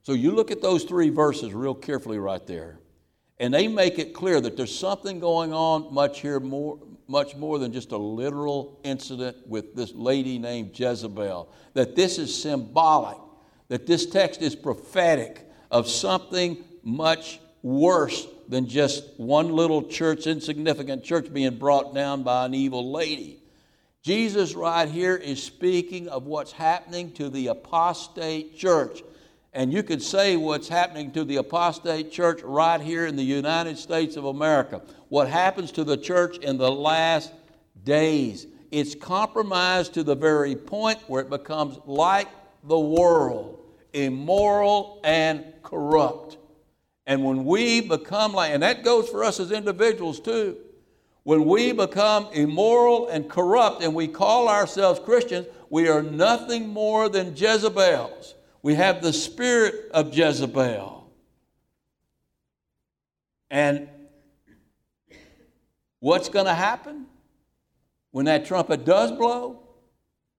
[0.02, 2.80] So you look at those three verses real carefully right there,
[3.38, 7.58] and they make it clear that there's something going on much here more much more
[7.58, 11.52] than just a literal incident with this lady named Jezebel.
[11.74, 13.18] That this is symbolic,
[13.68, 21.04] that this text is prophetic of something much worse than just one little church, insignificant
[21.04, 23.41] church being brought down by an evil lady.
[24.02, 29.02] Jesus, right here, is speaking of what's happening to the apostate church.
[29.52, 33.78] And you could say what's happening to the apostate church right here in the United
[33.78, 34.82] States of America.
[35.08, 37.32] What happens to the church in the last
[37.84, 38.46] days.
[38.70, 42.28] It's compromised to the very point where it becomes like
[42.64, 43.58] the world,
[43.92, 46.38] immoral and corrupt.
[47.06, 50.56] And when we become like, and that goes for us as individuals too.
[51.24, 57.08] When we become immoral and corrupt and we call ourselves Christians, we are nothing more
[57.08, 58.35] than Jezebels.
[58.62, 61.11] We have the spirit of Jezebel.
[63.50, 63.88] And
[66.00, 67.06] what's going to happen
[68.11, 69.61] when that trumpet does blow,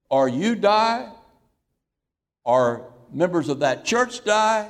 [0.09, 1.11] or you die,
[2.43, 4.69] or members of that church die?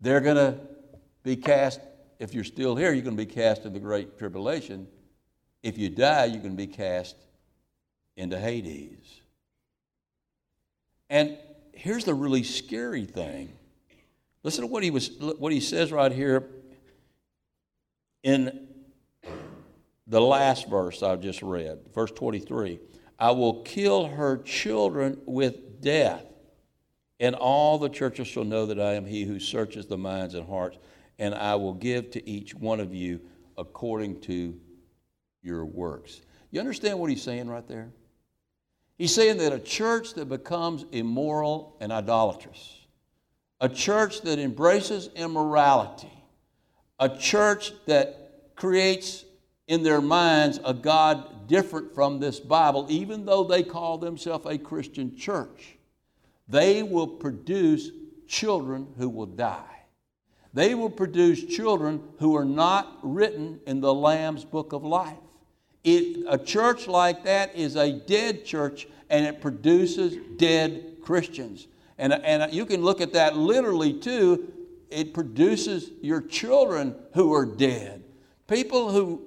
[0.00, 0.58] They're going to
[1.22, 1.80] be cast
[2.18, 4.88] if you're still here, you're going to be cast into the great tribulation.
[5.62, 7.16] If you die, you're going to be cast
[8.16, 9.20] into Hades.
[11.10, 11.38] And
[11.72, 13.52] here's the really scary thing.
[14.42, 16.48] Listen to what he was what he says right here
[18.22, 18.68] in
[20.06, 22.80] the last verse I just read, verse 23.
[23.18, 26.24] I will kill her children with death,
[27.20, 30.46] and all the churches shall know that I am he who searches the minds and
[30.46, 30.78] hearts
[31.18, 33.20] and I will give to each one of you
[33.56, 34.58] according to
[35.42, 36.20] your works.
[36.50, 37.90] You understand what he's saying right there?
[38.96, 42.86] He's saying that a church that becomes immoral and idolatrous,
[43.60, 46.12] a church that embraces immorality,
[46.98, 49.24] a church that creates
[49.68, 54.58] in their minds a God different from this Bible, even though they call themselves a
[54.58, 55.76] Christian church,
[56.48, 57.90] they will produce
[58.26, 59.77] children who will die.
[60.54, 65.18] They will produce children who are not written in the Lamb's book of life.
[65.84, 71.66] It, a church like that is a dead church and it produces dead Christians.
[71.98, 74.52] And, and you can look at that literally too.
[74.90, 78.04] It produces your children who are dead.
[78.46, 79.22] People who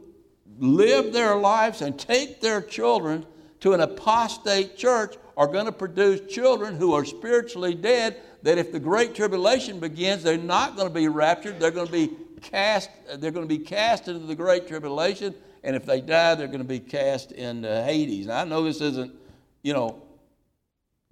[0.57, 3.25] live their lives and take their children
[3.59, 8.71] to an apostate church are going to produce children who are spiritually dead that if
[8.71, 12.89] the great tribulation begins they're not going to be raptured they're going to be cast
[13.17, 16.59] they're going to be cast into the great tribulation and if they die they're going
[16.59, 18.27] to be cast into hades.
[18.27, 19.13] Now i know this isn't
[19.61, 20.01] you know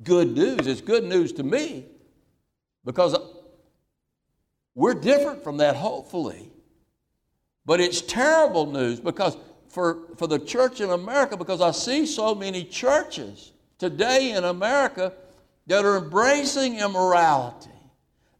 [0.03, 0.67] good news.
[0.67, 1.85] It's good news to me
[2.85, 3.17] because
[4.75, 6.51] we're different from that hopefully.
[7.65, 9.37] But it's terrible news because
[9.67, 15.13] for, for the church in America, because I see so many churches today in America
[15.69, 17.69] that are embracing immorality,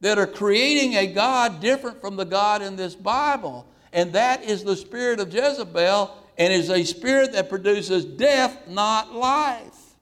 [0.02, 3.66] that are creating a God different from the God in this Bible.
[3.94, 9.14] And that is the spirit of Jezebel and is a spirit that produces death, not
[9.14, 9.96] life.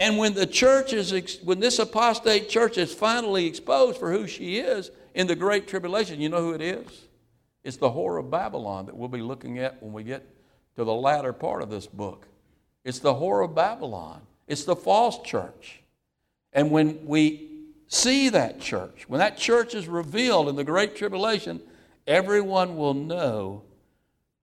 [0.00, 4.58] And when the church is, when this apostate church is finally exposed for who she
[4.58, 6.20] is, in the Great Tribulation.
[6.20, 7.08] You know who it is?
[7.64, 10.26] It's the whore of Babylon that we'll be looking at when we get
[10.76, 12.26] to the latter part of this book.
[12.84, 15.80] It's the whore of Babylon, it's the false church.
[16.52, 17.48] And when we
[17.88, 21.58] see that church, when that church is revealed in the Great Tribulation,
[22.06, 23.62] everyone will know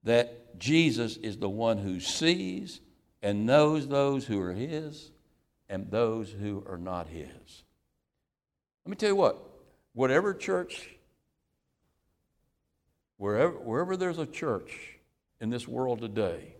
[0.03, 2.81] that Jesus is the one who sees
[3.21, 5.11] and knows those who are His
[5.69, 7.63] and those who are not His.
[8.85, 9.37] Let me tell you what,
[9.93, 10.89] whatever church,
[13.17, 14.97] wherever, wherever there's a church
[15.39, 16.55] in this world today,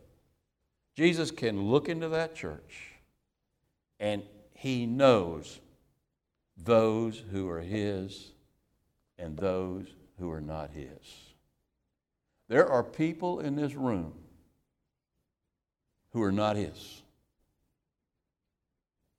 [0.95, 2.88] Jesus can look into that church
[3.99, 5.59] and he knows
[6.57, 8.31] those who are his
[9.17, 9.85] and those
[10.19, 10.89] who are not his.
[12.47, 14.13] There are people in this room
[16.11, 17.01] who are not his.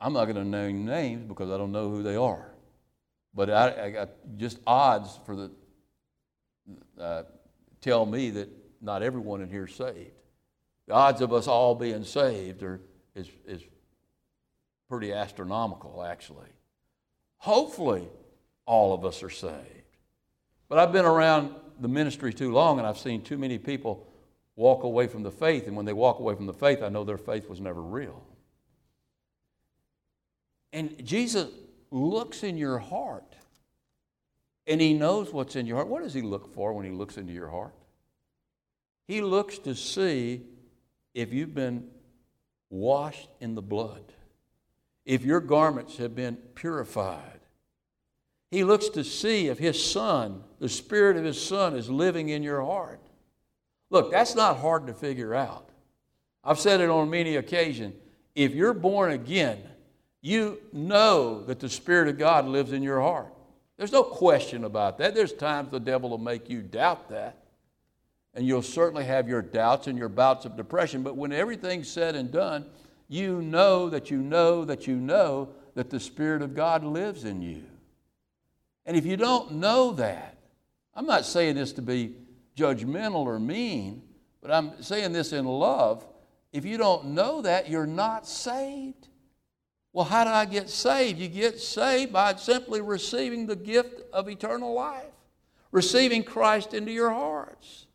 [0.00, 2.50] I'm not going to name names because I don't know who they are.
[3.34, 5.50] But I, I got just odds for the
[6.98, 7.22] uh,
[7.80, 8.48] tell me that
[8.80, 10.10] not everyone in here is saved.
[10.86, 12.80] The odds of us all being saved are
[13.14, 13.62] is is
[14.90, 16.48] pretty astronomical, actually.
[17.38, 18.06] Hopefully,
[18.66, 19.96] all of us are saved.
[20.68, 24.06] But I've been around the ministry too long, and I've seen too many people
[24.56, 25.66] walk away from the faith.
[25.66, 28.22] And when they walk away from the faith, I know their faith was never real.
[30.72, 31.48] And Jesus
[31.90, 33.34] looks in your heart
[34.66, 35.88] and he knows what's in your heart.
[35.88, 37.74] What does he look for when he looks into your heart?
[39.08, 40.42] He looks to see
[41.14, 41.88] if you've been
[42.68, 44.12] washed in the blood,
[45.04, 47.40] if your garments have been purified.
[48.50, 52.42] He looks to see if his son, the spirit of his son, is living in
[52.42, 53.00] your heart.
[53.90, 55.68] Look, that's not hard to figure out.
[56.42, 57.94] I've said it on many occasions.
[58.34, 59.58] If you're born again,
[60.22, 63.32] you know that the Spirit of God lives in your heart.
[63.76, 65.14] There's no question about that.
[65.14, 67.44] There's times the devil will make you doubt that.
[68.34, 71.02] And you'll certainly have your doubts and your bouts of depression.
[71.02, 72.66] But when everything's said and done,
[73.10, 77.42] you know that you know that you know that the Spirit of God lives in
[77.42, 77.64] you.
[78.86, 80.38] And if you don't know that,
[80.94, 82.14] I'm not saying this to be
[82.56, 84.02] judgmental or mean,
[84.40, 86.06] but I'm saying this in love.
[86.52, 89.08] If you don't know that, you're not saved.
[89.92, 91.18] Well, how do I get saved?
[91.18, 95.10] You get saved by simply receiving the gift of eternal life,
[95.72, 97.86] receiving Christ into your hearts.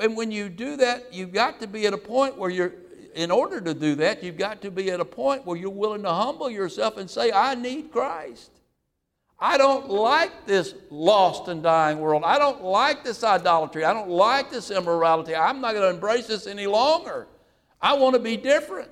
[0.00, 2.72] And when you do that, you've got to be at a point where you're,
[3.14, 6.02] in order to do that, you've got to be at a point where you're willing
[6.02, 8.50] to humble yourself and say, I need Christ.
[9.40, 12.24] I don't like this lost and dying world.
[12.24, 13.84] I don't like this idolatry.
[13.84, 15.34] I don't like this immorality.
[15.34, 17.28] I'm not going to embrace this any longer.
[17.80, 18.90] I want to be different.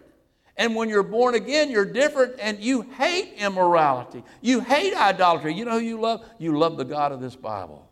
[0.56, 4.22] And when you're born again, you're different and you hate immorality.
[4.40, 5.52] You hate idolatry.
[5.52, 6.24] You know who you love?
[6.38, 7.86] You love the God of this Bible.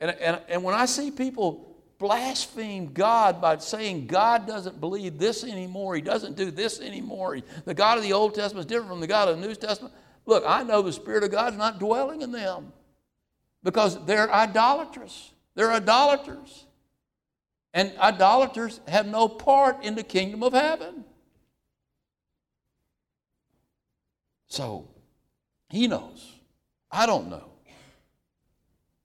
[0.00, 5.44] And, and, and when I see people blaspheme God by saying God doesn't believe this
[5.44, 9.00] anymore, He doesn't do this anymore, the God of the Old Testament is different from
[9.00, 9.94] the God of the New Testament,
[10.26, 12.72] look, I know the Spirit of God is not dwelling in them
[13.62, 15.32] because they're idolatrous.
[15.54, 16.66] They're idolaters.
[17.72, 21.04] And idolaters have no part in the kingdom of heaven.
[24.46, 24.88] So
[25.70, 26.32] he knows.
[26.90, 27.50] I don't know.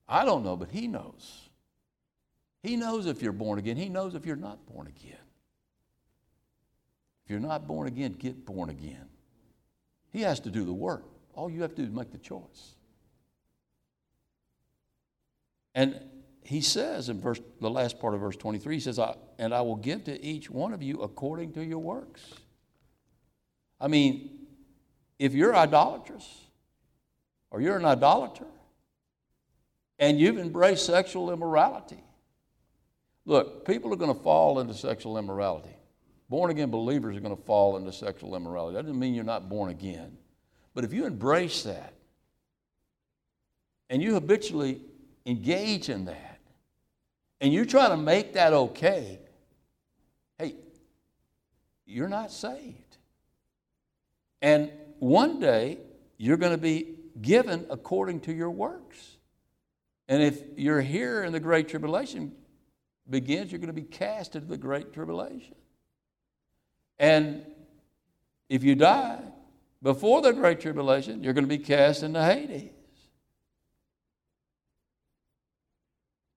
[0.07, 1.48] I don't know, but he knows.
[2.61, 3.77] He knows if you're born again.
[3.77, 5.17] He knows if you're not born again.
[7.23, 9.05] If you're not born again, get born again.
[10.11, 11.03] He has to do the work.
[11.33, 12.75] All you have to do is make the choice.
[15.75, 16.03] And
[16.43, 18.99] he says in verse, the last part of verse 23, he says,
[19.37, 22.33] And I will give to each one of you according to your works.
[23.79, 24.31] I mean,
[25.19, 26.27] if you're idolatrous
[27.51, 28.47] or you're an idolater
[29.99, 32.03] and you've embraced sexual immorality,
[33.29, 35.69] Look, people are going to fall into sexual immorality.
[36.29, 38.75] Born again believers are going to fall into sexual immorality.
[38.75, 40.17] That doesn't mean you're not born again.
[40.73, 41.93] But if you embrace that
[43.87, 44.81] and you habitually
[45.27, 46.39] engage in that
[47.39, 49.19] and you try to make that okay,
[50.39, 50.55] hey,
[51.85, 52.97] you're not saved.
[54.41, 55.77] And one day
[56.17, 59.17] you're going to be given according to your works.
[60.07, 62.31] And if you're here in the Great Tribulation
[63.09, 65.55] begins, you're going to be cast into the Great Tribulation.
[66.97, 67.45] And
[68.49, 69.21] if you die
[69.81, 72.71] before the Great Tribulation, you're going to be cast into Hades.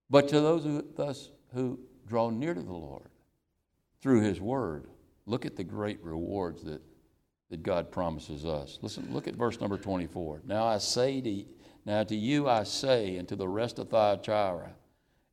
[0.09, 3.09] But to those who, thus, who draw near to the Lord
[4.01, 4.87] through His Word,
[5.27, 6.83] look at the great rewards that,
[7.49, 8.79] that God promises us.
[8.83, 10.43] Listen, look at verse number 24.
[10.45, 11.45] Now I say to
[11.85, 14.70] now to you I say, and to the rest of Thyatira,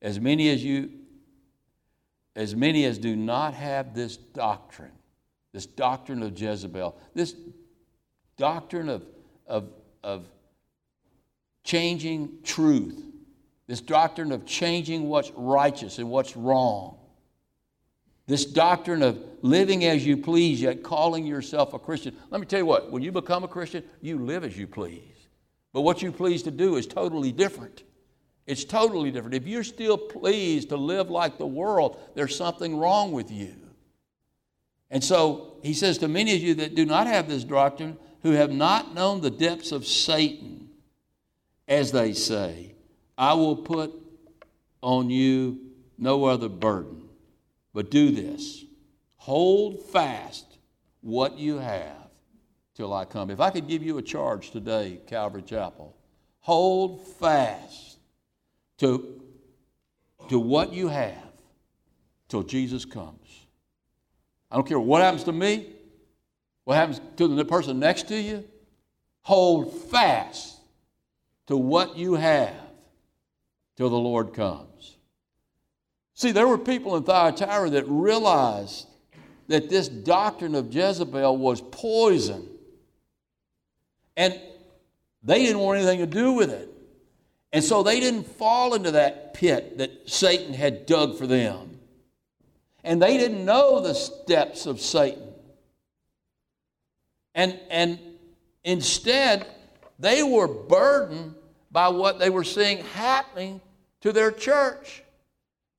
[0.02, 0.90] as many as you
[2.36, 4.92] as many as do not have this doctrine,
[5.52, 7.36] this doctrine of Jezebel, this
[8.38, 9.04] doctrine of,
[9.48, 9.70] of,
[10.04, 10.26] of
[11.64, 13.04] changing truth,
[13.68, 16.98] this doctrine of changing what's righteous and what's wrong,
[18.28, 22.16] this doctrine of living as you please, yet calling yourself a Christian.
[22.30, 25.02] Let me tell you what, when you become a Christian, you live as you please.
[25.74, 27.84] But what you please to do is totally different.
[28.46, 29.36] It's totally different.
[29.36, 33.56] If you're still pleased to live like the world, there's something wrong with you.
[34.90, 38.32] And so he says to many of you that do not have this doctrine, who
[38.32, 40.70] have not known the depths of Satan,
[41.68, 42.74] as they say,
[43.18, 43.94] I will put
[44.82, 45.60] on you
[45.98, 47.08] no other burden.
[47.74, 48.66] But do this
[49.18, 50.58] hold fast
[51.02, 52.08] what you have
[52.74, 53.30] till I come.
[53.30, 55.96] If I could give you a charge today, Calvary Chapel,
[56.40, 57.89] hold fast
[58.80, 59.22] to,
[60.30, 61.32] to what you have
[62.28, 63.46] till Jesus comes.
[64.52, 65.68] I don't care what happens to me,
[66.64, 68.44] what happens to the person next to you.
[69.22, 70.58] Hold fast
[71.48, 72.56] to what you have
[73.76, 74.98] till the Lord comes.
[76.14, 78.88] See, there were people in Thyatira that realized
[79.48, 82.48] that this doctrine of Jezebel was poison
[84.16, 84.40] and
[85.24, 86.70] they didn't want anything to do with it.
[87.52, 91.80] And so they didn't fall into that pit that Satan had dug for them.
[92.84, 95.28] And they didn't know the steps of Satan.
[97.34, 98.00] And, and
[98.64, 99.48] instead,
[99.98, 101.36] they were burdened
[101.72, 103.62] by what they were seeing happening
[104.02, 105.04] to their church.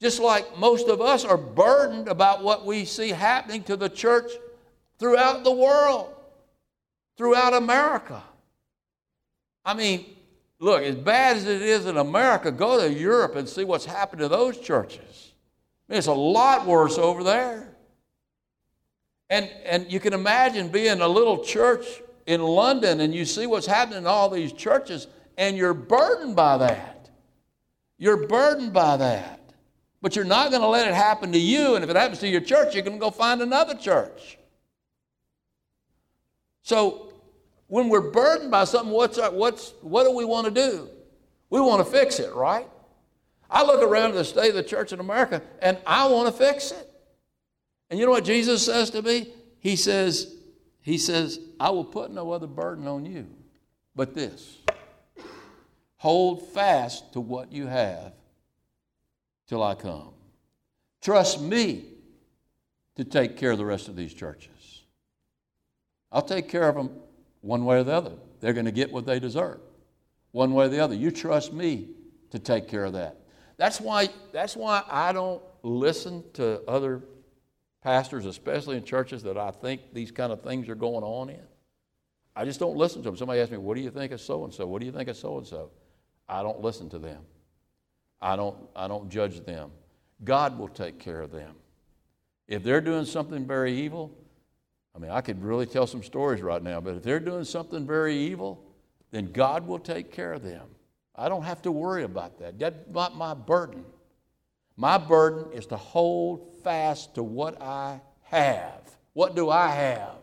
[0.00, 4.30] Just like most of us are burdened about what we see happening to the church
[4.98, 6.14] throughout the world,
[7.16, 8.22] throughout America.
[9.64, 10.06] I mean,
[10.60, 14.20] look, as bad as it is in America, go to Europe and see what's happened
[14.20, 15.32] to those churches.
[15.88, 17.74] I mean, it's a lot worse over there.
[19.30, 21.86] And, and you can imagine being a little church
[22.26, 25.06] in London and you see what's happening in all these churches
[25.38, 27.10] and you're burdened by that.
[27.96, 29.40] You're burdened by that.
[30.02, 31.74] But you're not going to let it happen to you.
[31.74, 34.38] And if it happens to your church, you're going to go find another church.
[36.62, 37.09] So
[37.70, 40.88] when we're burdened by something, what's our, what's, what do we want to do?
[41.50, 42.68] We want to fix it, right?
[43.48, 46.32] I look around at the state of the church in America and I want to
[46.32, 46.90] fix it.
[47.88, 49.32] And you know what Jesus says to me?
[49.60, 50.34] He says,
[50.80, 53.28] He says, I will put no other burden on you
[53.94, 54.58] but this.
[55.98, 58.14] Hold fast to what you have
[59.46, 60.10] till I come.
[61.02, 61.84] Trust me
[62.96, 64.82] to take care of the rest of these churches.
[66.10, 66.90] I'll take care of them
[67.40, 68.12] one way or the other.
[68.40, 69.60] They're going to get what they deserve,
[70.32, 70.94] one way or the other.
[70.94, 71.88] You trust me
[72.30, 73.16] to take care of that.
[73.56, 77.02] That's why, that's why I don't listen to other
[77.82, 81.42] pastors, especially in churches that I think these kind of things are going on in.
[82.34, 83.16] I just don't listen to them.
[83.16, 84.66] Somebody asks me, What do you think of so and so?
[84.66, 85.70] What do you think of so and so?
[86.28, 87.22] I don't listen to them.
[88.22, 89.70] I don't, I don't judge them.
[90.22, 91.54] God will take care of them.
[92.46, 94.16] If they're doing something very evil,
[94.94, 97.86] I mean, I could really tell some stories right now, but if they're doing something
[97.86, 98.64] very evil,
[99.10, 100.66] then God will take care of them.
[101.14, 102.58] I don't have to worry about that.
[102.58, 103.84] That's not my burden.
[104.76, 108.80] My burden is to hold fast to what I have.
[109.12, 110.16] What do I have?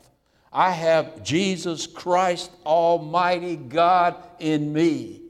[0.51, 5.21] I have Jesus Christ, Almighty God, in me.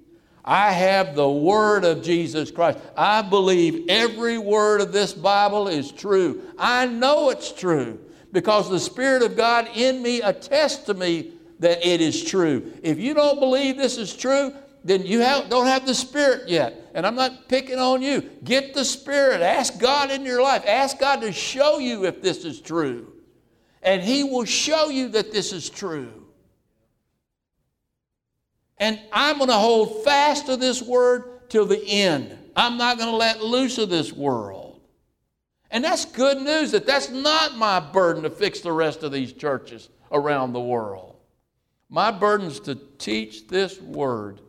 [0.45, 2.79] I have the Word of Jesus Christ.
[2.95, 6.41] I believe every word of this Bible is true.
[6.57, 7.99] I know it's true
[8.31, 12.71] because the Spirit of God in me attests to me that it is true.
[12.83, 14.53] If you don't believe this is true,
[14.83, 16.91] then you have, don't have the Spirit yet.
[16.93, 18.21] And I'm not picking on you.
[18.43, 19.41] Get the Spirit.
[19.41, 20.63] Ask God in your life.
[20.67, 23.11] Ask God to show you if this is true.
[23.81, 26.25] And He will show you that this is true.
[28.77, 32.37] And I'm going to hold fast to this word till the end.
[32.55, 34.66] I'm not going to let loose of this world.
[35.71, 39.33] And that's good news that that's not my burden to fix the rest of these
[39.33, 41.15] churches around the world.
[41.89, 44.41] My burden is to teach this word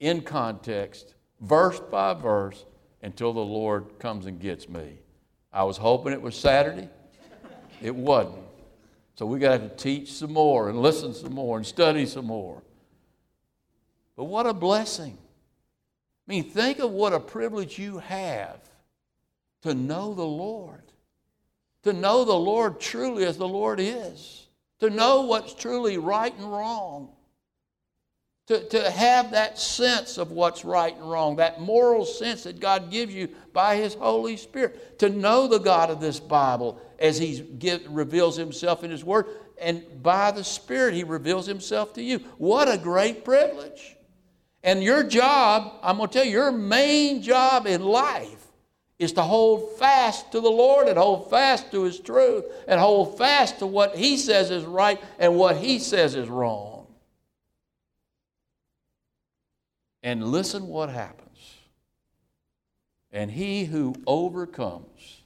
[0.00, 2.64] in context, verse by verse,
[3.02, 4.98] until the Lord comes and gets me.
[5.52, 6.88] I was hoping it was Saturday.
[7.80, 8.44] It wasn't.
[9.14, 12.62] So we got to teach some more and listen some more and study some more.
[14.16, 15.16] But what a blessing.
[16.28, 18.58] I mean, think of what a privilege you have
[19.62, 20.82] to know the Lord,
[21.82, 24.46] to know the Lord truly as the Lord is,
[24.80, 27.10] to know what's truly right and wrong,
[28.46, 32.90] to, to have that sense of what's right and wrong, that moral sense that God
[32.90, 37.44] gives you by His Holy Spirit, to know the God of this Bible as He
[37.88, 39.26] reveals Himself in His Word,
[39.60, 42.18] and by the Spirit He reveals Himself to you.
[42.38, 43.96] What a great privilege.
[44.62, 48.45] And your job, I'm going to tell you, your main job in life
[48.98, 53.18] is to hold fast to the Lord and hold fast to His truth and hold
[53.18, 56.86] fast to what He says is right and what He says is wrong.
[60.02, 61.26] And listen what happens.
[63.10, 65.22] And he who overcomes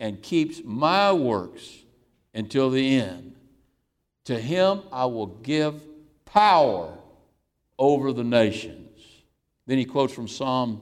[0.00, 1.68] and keeps my works
[2.32, 3.36] until the end,
[4.24, 5.82] to him I will give
[6.24, 6.96] power
[7.78, 9.00] over the nations.
[9.66, 10.80] Then he quotes from Psalm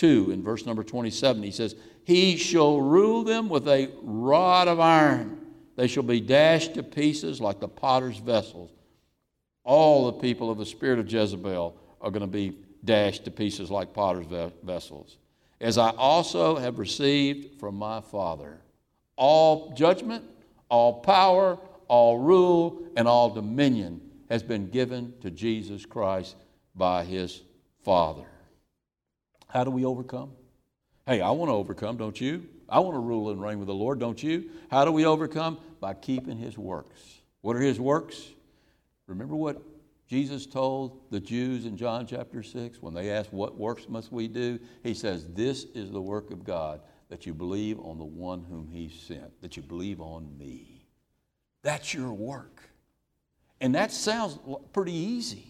[0.00, 1.42] 2 in verse number 27.
[1.42, 5.38] He says, He shall rule them with a rod of iron.
[5.76, 8.70] They shall be dashed to pieces like the potter's vessels.
[9.62, 13.70] All the people of the spirit of Jezebel are going to be dashed to pieces
[13.70, 14.26] like potter's
[14.62, 15.18] vessels.
[15.60, 18.56] As I also have received from my Father
[19.16, 20.24] all judgment,
[20.70, 26.36] all power, all rule, and all dominion has been given to Jesus Christ
[26.74, 27.42] by his
[27.84, 28.29] Father.
[29.50, 30.30] How do we overcome?
[31.06, 32.46] Hey, I want to overcome, don't you?
[32.68, 34.50] I want to rule and reign with the Lord, don't you?
[34.70, 35.58] How do we overcome?
[35.80, 37.00] By keeping his works.
[37.40, 38.22] What are his works?
[39.08, 39.60] Remember what
[40.06, 44.28] Jesus told the Jews in John chapter 6 when they asked, What works must we
[44.28, 44.60] do?
[44.84, 48.68] He says, This is the work of God, that you believe on the one whom
[48.70, 50.86] He sent, that you believe on me.
[51.62, 52.62] That's your work.
[53.60, 54.38] And that sounds
[54.72, 55.49] pretty easy.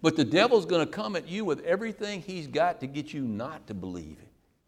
[0.00, 3.22] But the devil's going to come at you with everything he's got to get you
[3.22, 4.18] not to believe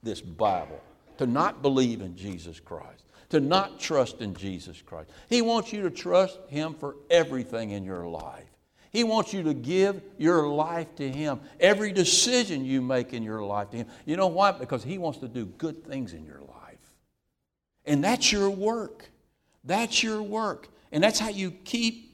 [0.02, 0.80] this Bible,
[1.18, 5.10] to not believe in Jesus Christ, to not trust in Jesus Christ.
[5.28, 8.44] He wants you to trust Him for everything in your life.
[8.92, 11.40] He wants you to give your life to Him.
[11.60, 13.86] Every decision you make in your life to Him.
[14.04, 14.50] You know why?
[14.50, 16.78] Because He wants to do good things in your life.
[17.84, 19.08] And that's your work.
[19.62, 20.68] That's your work.
[20.90, 22.09] And that's how you keep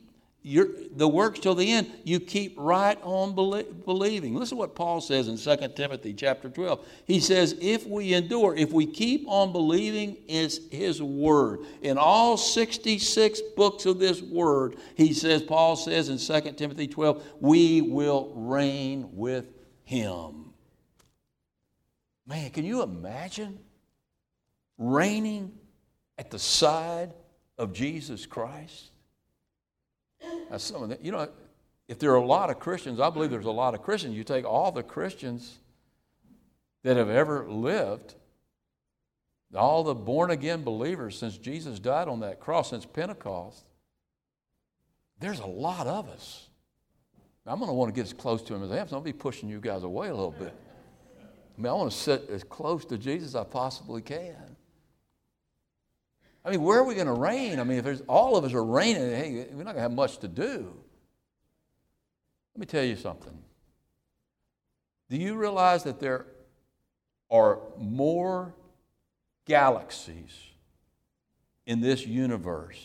[0.47, 4.37] your, the works till the end, you keep right on believing.
[4.37, 6.87] Listen to what Paul says in 2 Timothy chapter 12.
[7.05, 11.63] He says, If we endure, if we keep on believing is his word.
[11.83, 17.25] In all 66 books of this word, he says, Paul says in 2 Timothy 12,
[17.41, 19.47] we will reign with
[19.83, 20.53] him.
[22.25, 23.59] Man, can you imagine
[24.79, 25.55] reigning
[26.17, 27.15] at the side
[27.59, 28.93] of Jesus Christ?
[30.51, 31.29] That's some of the, you know,
[31.89, 34.15] if there are a lot of Christians, I believe there's a lot of Christians.
[34.15, 35.59] You take all the Christians
[36.83, 38.15] that have ever lived,
[39.55, 43.65] all the born again believers since Jesus died on that cross, since Pentecost,
[45.19, 46.49] there's a lot of us.
[47.47, 49.03] I'm going to want to get as close to him as I am, so I'll
[49.03, 50.53] be pushing you guys away a little bit.
[51.57, 54.56] I mean, I want to sit as close to Jesus as I possibly can.
[56.47, 57.59] I mean, where are we going to reign?
[57.59, 59.93] I mean, if there's, all of us are reigning, hey, we're not going to have
[59.93, 60.73] much to do.
[62.55, 63.37] Let me tell you something.
[65.11, 66.27] Do you realize that there
[67.33, 68.55] are more
[69.45, 70.31] galaxies
[71.67, 72.81] in this universe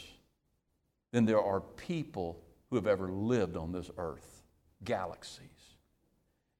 [1.12, 2.41] than there are people
[2.72, 4.41] who have ever lived on this earth?
[4.84, 5.45] Galaxies.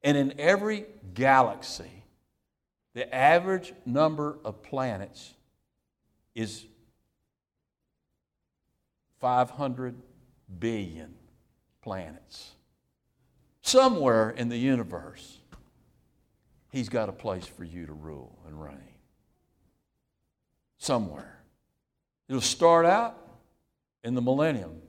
[0.04, 0.86] And in every
[1.16, 2.04] galaxy,
[2.94, 5.34] the average number of planets
[6.36, 6.66] is
[9.22, 9.96] 500
[10.60, 11.14] billion
[11.82, 12.52] planets.
[13.62, 15.38] Somewhere in the universe,
[16.72, 18.96] He's got a place for you to rule and reign.
[20.78, 21.42] Somewhere.
[22.30, 23.18] It'll start out
[24.06, 24.82] in the millennium.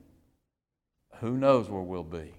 [1.19, 2.33] Who knows where we'll be?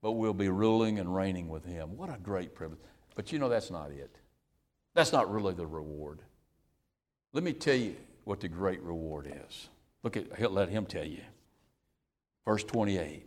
[0.00, 1.96] but we'll be ruling and reigning with him.
[1.96, 2.80] What a great privilege.
[3.14, 4.14] But you know, that's not it.
[4.94, 6.20] That's not really the reward.
[7.32, 9.68] Let me tell you what the great reward is.
[10.02, 11.22] Look at, let him tell you.
[12.44, 13.26] Verse 28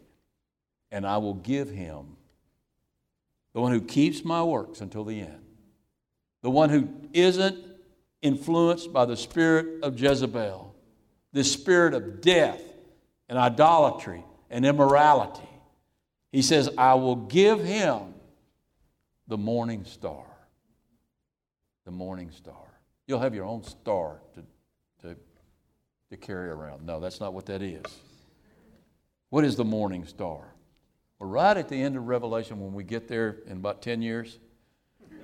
[0.91, 2.17] And I will give him,
[3.53, 5.43] the one who keeps my works until the end,
[6.41, 7.57] the one who isn't
[8.22, 10.74] influenced by the spirit of Jezebel,
[11.34, 12.61] the spirit of death
[13.28, 15.47] and idolatry and immorality.
[16.32, 18.13] He says, I will give him
[19.28, 20.26] the morning star.
[21.86, 22.55] The morning star.
[23.07, 24.43] You'll have your own star to,
[26.12, 26.86] to carry around.
[26.86, 27.84] No, that's not what that is.
[29.30, 30.53] What is the morning star?
[31.20, 34.38] Well, right at the end of Revelation, when we get there in about 10 years,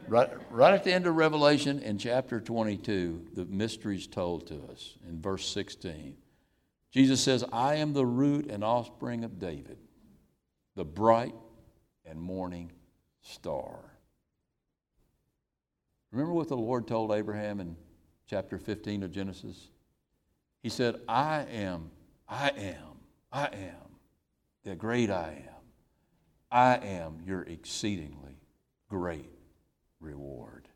[0.07, 4.95] right, right at the end of Revelation in chapter 22, the mysteries told to us
[5.07, 6.15] in verse 16.
[6.89, 9.77] Jesus says, I am the root and offspring of David,
[10.75, 11.35] the bright
[12.05, 12.71] and morning
[13.21, 13.77] star.
[16.13, 17.75] Remember what the Lord told Abraham in
[18.25, 19.67] chapter 15 of Genesis?
[20.67, 21.91] He said, I am,
[22.27, 22.99] I am,
[23.31, 23.95] I am
[24.65, 25.63] the great I am.
[26.51, 28.41] I am your exceedingly
[28.89, 29.31] great
[30.01, 30.67] reward.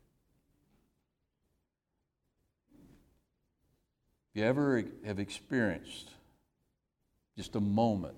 [4.30, 6.08] If you ever have experienced
[7.36, 8.16] just a moment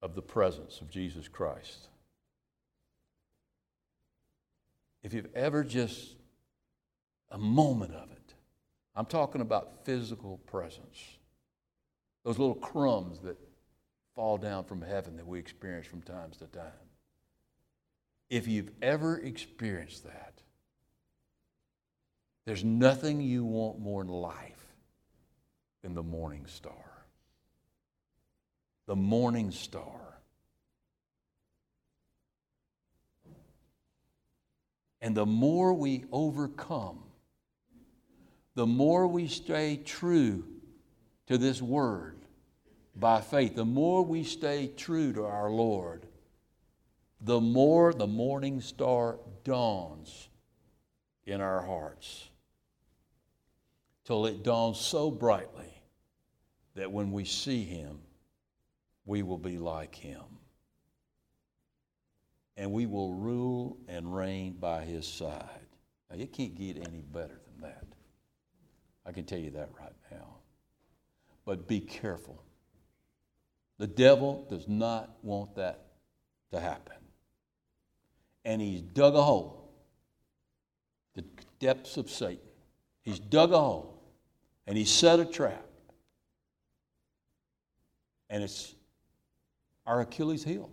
[0.00, 1.88] of the presence of Jesus Christ,
[5.02, 6.14] if you've ever just
[7.30, 8.15] a moment of it,
[8.96, 11.18] I'm talking about physical presence,
[12.24, 13.36] those little crumbs that
[14.14, 16.72] fall down from heaven that we experience from time to time.
[18.30, 20.40] If you've ever experienced that,
[22.46, 24.72] there's nothing you want more in life
[25.82, 27.04] than the morning star.
[28.86, 30.00] The morning star.
[35.02, 37.02] And the more we overcome,
[38.56, 40.44] the more we stay true
[41.28, 42.16] to this word
[42.96, 46.06] by faith, the more we stay true to our Lord,
[47.20, 50.28] the more the morning star dawns
[51.26, 52.28] in our hearts.
[54.04, 55.82] Till it dawns so brightly
[56.74, 57.98] that when we see Him,
[59.04, 60.22] we will be like Him
[62.56, 65.66] and we will rule and reign by his side.
[66.10, 67.40] Now, you can't get any better.
[69.06, 70.36] I can tell you that right now.
[71.44, 72.42] But be careful.
[73.78, 75.86] The devil does not want that
[76.52, 76.96] to happen.
[78.44, 79.70] And he's dug a hole,
[81.14, 81.24] the
[81.60, 82.40] depths of Satan.
[83.02, 84.02] He's dug a hole
[84.66, 85.64] and he's set a trap.
[88.28, 88.74] And it's
[89.86, 90.70] our Achilles heel.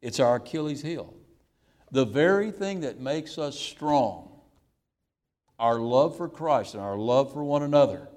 [0.00, 1.14] It's our Achilles heel.
[1.90, 4.23] The very thing that makes us strong,
[5.58, 8.08] our love for Christ and our love for one another,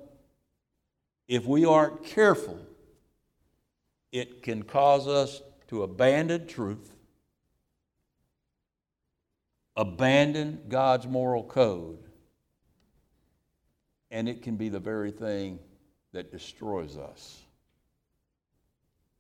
[1.27, 2.59] if we aren't careful,
[4.11, 6.93] it can cause us to abandon truth,
[9.75, 11.99] abandon God's moral code,
[14.09, 15.59] and it can be the very thing
[16.13, 17.41] that destroys us.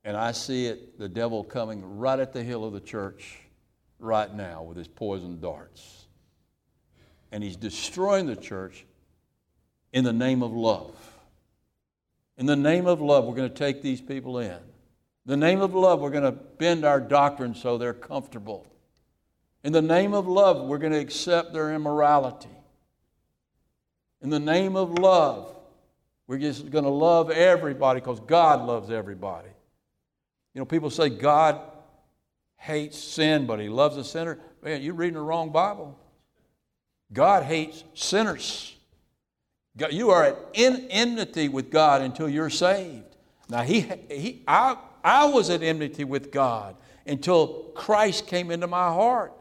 [0.03, 3.39] And I see it, the devil coming right at the heel of the church
[3.99, 6.06] right now with his poison darts.
[7.31, 8.85] And he's destroying the church
[9.93, 10.95] in the name of love.
[12.37, 14.51] In the name of love, we're going to take these people in.
[14.51, 14.61] In
[15.25, 18.65] the name of love, we're going to bend our doctrine so they're comfortable.
[19.63, 22.49] In the name of love, we're going to accept their immorality.
[24.21, 25.53] In the name of love,
[26.27, 29.49] we're just going to love everybody because God loves everybody.
[30.53, 31.59] You know, people say God
[32.57, 34.39] hates sin, but he loves a sinner.
[34.63, 35.97] Man, you're reading the wrong Bible.
[37.11, 38.75] God hates sinners.
[39.77, 43.15] God, you are at enmity with God until you're saved.
[43.49, 48.87] Now, he, he, I, I was at enmity with God until Christ came into my
[48.87, 49.31] heart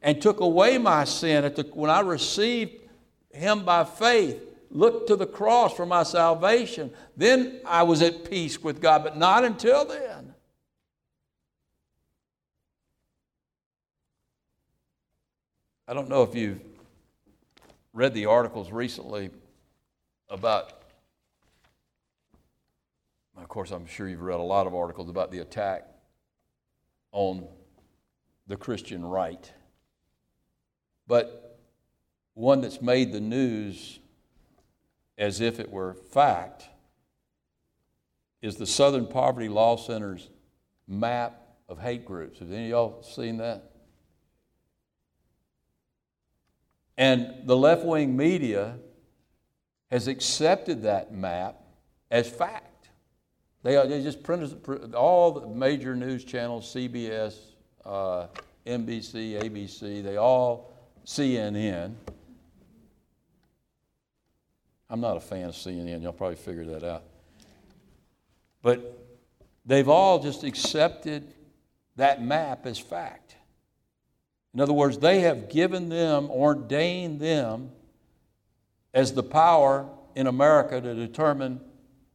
[0.00, 1.42] and took away my sin.
[1.54, 2.72] The, when I received
[3.30, 4.40] Him by faith,
[4.70, 9.18] looked to the cross for my salvation, then I was at peace with God, but
[9.18, 10.34] not until then.
[15.86, 16.71] I don't know if you've
[17.92, 19.30] read the articles recently
[20.28, 20.72] about,
[23.36, 25.86] of course, I'm sure you've read a lot of articles about the attack
[27.12, 27.46] on
[28.46, 29.52] the Christian right.
[31.06, 31.58] But
[32.34, 33.98] one that's made the news
[35.18, 36.64] as if it were fact
[38.40, 40.30] is the Southern Poverty Law Center's
[40.88, 42.38] map of hate groups.
[42.38, 43.71] Have any of y'all seen that?
[46.96, 48.76] And the left wing media
[49.90, 51.56] has accepted that map
[52.10, 52.88] as fact.
[53.62, 57.36] They, they just printed all the major news channels, CBS,
[57.84, 58.26] uh,
[58.66, 60.72] NBC, ABC, they all,
[61.06, 61.94] CNN.
[64.90, 67.04] I'm not a fan of CNN, y'all probably figured that out.
[68.62, 69.06] But
[69.64, 71.32] they've all just accepted
[71.96, 73.36] that map as fact.
[74.54, 77.70] In other words, they have given them, ordained them
[78.92, 81.60] as the power in America to determine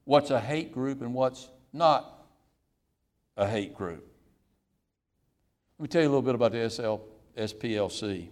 [0.04, 2.26] what's a hate group and what's not
[3.36, 4.08] a hate group.
[5.80, 6.98] Let me tell you a little bit about the SL,
[7.40, 8.30] SPLC.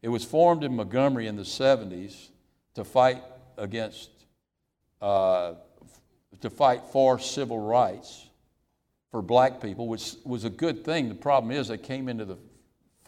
[0.00, 2.28] It was formed in Montgomery in the 70s
[2.74, 3.22] to fight
[3.56, 4.10] against,
[5.02, 5.54] uh,
[6.40, 8.28] to fight for civil rights
[9.10, 11.08] for black people, which was a good thing.
[11.08, 12.38] The problem is they came into the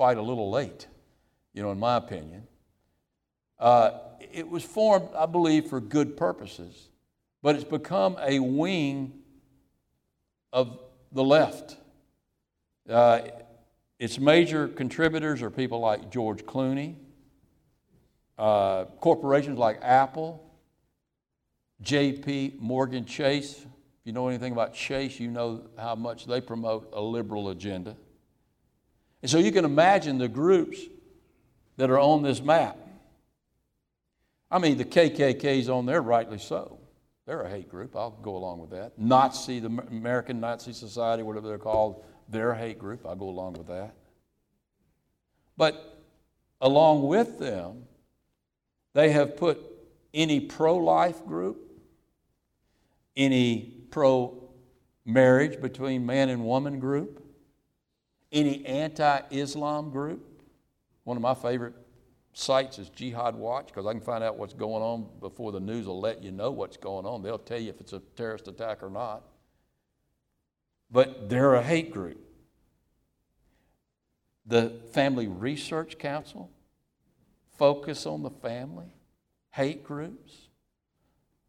[0.01, 0.87] fight a little late,
[1.53, 2.43] you know, in my opinion.
[3.59, 3.99] Uh,
[4.33, 6.89] it was formed, I believe, for good purposes,
[7.43, 9.13] but it's become a wing
[10.55, 10.79] of
[11.13, 11.77] the left.
[12.89, 13.21] Uh,
[13.99, 16.95] its major contributors are people like George Clooney,
[18.39, 20.51] uh, corporations like Apple,
[21.85, 23.59] JP Morgan Chase.
[23.59, 23.67] If
[24.05, 27.99] you know anything about Chase, you know how much they promote a liberal agenda.
[29.23, 30.81] And so you can imagine the groups
[31.77, 32.77] that are on this map.
[34.51, 36.79] I mean, the KKK's on there, rightly so.
[37.27, 37.95] They're a hate group.
[37.95, 38.99] I'll go along with that.
[38.99, 43.07] Nazi, the American Nazi Society, whatever they're called, they're a hate group.
[43.07, 43.95] I'll go along with that.
[45.57, 46.03] But
[46.61, 47.85] along with them,
[48.95, 49.61] they have put
[50.13, 51.59] any pro life group,
[53.17, 54.51] any pro
[55.05, 57.20] marriage between man and woman group,
[58.33, 60.43] any anti Islam group.
[61.05, 61.75] One of my favorite
[62.33, 65.87] sites is Jihad Watch because I can find out what's going on before the news
[65.87, 67.23] will let you know what's going on.
[67.23, 69.23] They'll tell you if it's a terrorist attack or not.
[70.91, 72.19] But they're a hate group.
[74.47, 76.51] The Family Research Council,
[77.57, 78.97] focus on the family,
[79.53, 80.49] hate groups.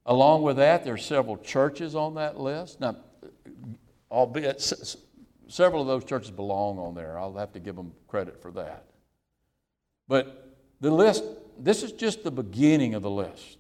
[0.06, 2.80] Along with that, there are several churches on that list.
[2.80, 2.98] Now,
[4.12, 4.62] albeit
[5.52, 7.20] several of those churches belong on there.
[7.20, 8.86] I'll have to give them credit for that.
[10.08, 11.24] But the list,
[11.60, 13.58] this is just the beginning of the list.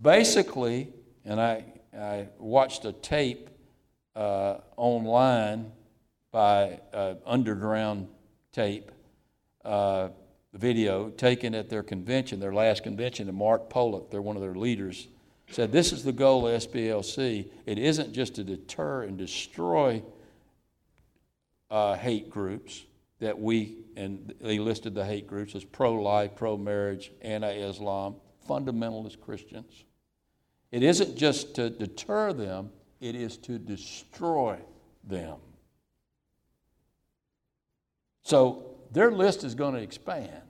[0.00, 0.88] Basically,
[1.24, 1.64] and I,
[1.96, 3.50] I watched a tape
[4.16, 5.70] uh, online
[6.32, 8.08] by uh, underground
[8.52, 8.90] tape
[9.64, 10.08] uh,
[10.54, 14.54] video taken at their convention, their last convention, and Mark Potok, they're one of their
[14.54, 15.08] leaders,
[15.50, 17.48] said, This is the goal of SPLC.
[17.66, 20.02] It isn't just to deter and destroy
[21.72, 22.84] uh, hate groups
[23.18, 28.16] that we, and they listed the hate groups as pro life, pro marriage, anti Islam,
[28.46, 29.84] fundamentalist Christians.
[30.70, 32.70] It isn't just to deter them,
[33.00, 34.58] it is to destroy
[35.02, 35.38] them.
[38.22, 40.42] So their list is going to expand,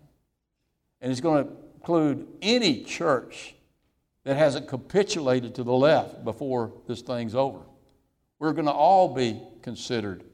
[1.01, 3.55] and it's going to include any church
[4.25, 7.61] that hasn't capitulated to the left before this thing's over.
[8.41, 10.25] We're going to all be considered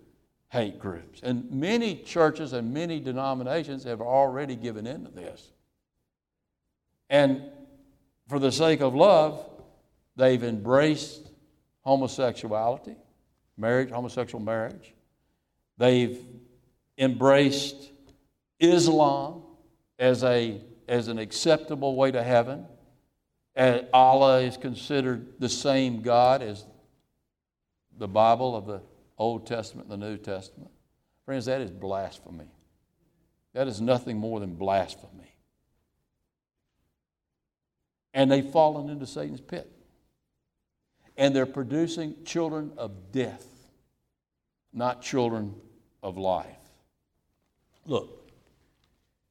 [0.51, 1.21] hate groups.
[1.23, 5.53] And many churches and many denominations have already given in to this.
[7.11, 7.43] And
[8.29, 9.45] for the sake of love,
[10.17, 11.31] they've embraced
[11.83, 12.97] homosexuality,
[13.57, 14.95] marriage, homosexual marriage.
[15.79, 16.19] They've
[16.97, 17.91] embraced
[18.59, 19.43] Islam
[19.99, 22.67] as, a, as an acceptable way to heaven.
[23.55, 26.65] And Allah is considered the same God as
[27.97, 28.81] the Bible of the
[29.19, 30.71] Old Testament the New Testament.
[31.25, 32.51] Friends, that is blasphemy.
[33.53, 35.35] That is nothing more than blasphemy.
[38.15, 39.71] And they've fallen into Satan's pit.
[41.17, 43.47] And they're producing children of death,
[44.73, 45.55] not children
[46.03, 46.47] of life.
[47.85, 48.31] Look,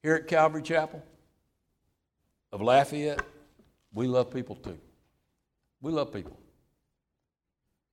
[0.04, 1.02] here at Calvary Chapel
[2.52, 3.22] of Lafayette,
[3.94, 4.78] we love people too.
[5.82, 6.38] We love people.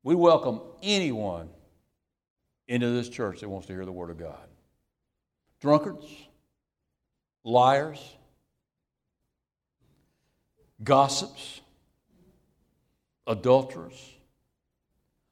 [0.03, 1.49] We welcome anyone
[2.69, 4.49] into this church that wants to hear the Word of God.
[5.61, 6.07] Drunkards,
[7.45, 8.17] liars,
[10.83, 11.61] gossips,
[13.27, 14.15] adulterers,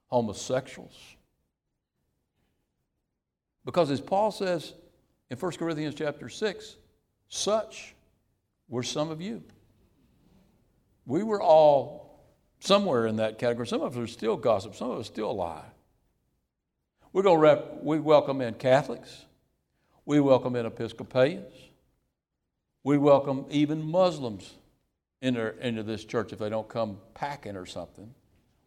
[0.08, 0.96] homosexuals.
[3.64, 4.74] Because as Paul says
[5.30, 6.76] in 1 Corinthians chapter 6,
[7.28, 7.94] such
[8.68, 9.42] were some of you.
[11.06, 12.24] We were all
[12.60, 13.66] somewhere in that category.
[13.66, 15.64] Some of us are still gossip, some of us still lie.
[17.12, 19.26] We're going to rep, we welcome in Catholics.
[20.06, 21.52] We welcome in Episcopalians.
[22.84, 24.54] We welcome even Muslims
[25.20, 28.14] into, into this church if they don't come packing or something.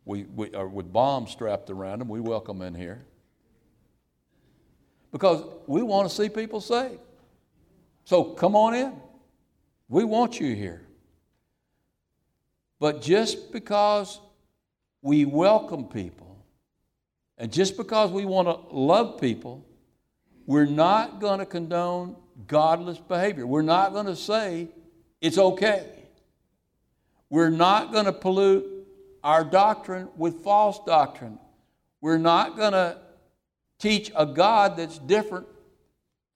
[0.05, 3.03] We, we, or with bombs strapped around them, we welcome in here.
[5.11, 6.99] Because we want to see people saved.
[8.03, 8.93] So come on in.
[9.89, 10.85] We want you here.
[12.79, 14.19] But just because
[15.01, 16.24] we welcome people,
[17.37, 19.65] and just because we want to love people,
[20.45, 22.15] we're not going to condone
[22.47, 23.45] godless behavior.
[23.45, 24.69] We're not going to say
[25.21, 25.87] it's okay.
[27.29, 28.65] We're not going to pollute
[29.23, 31.39] our doctrine with false doctrine.
[31.99, 32.99] We're not going to
[33.79, 35.47] teach a God that's different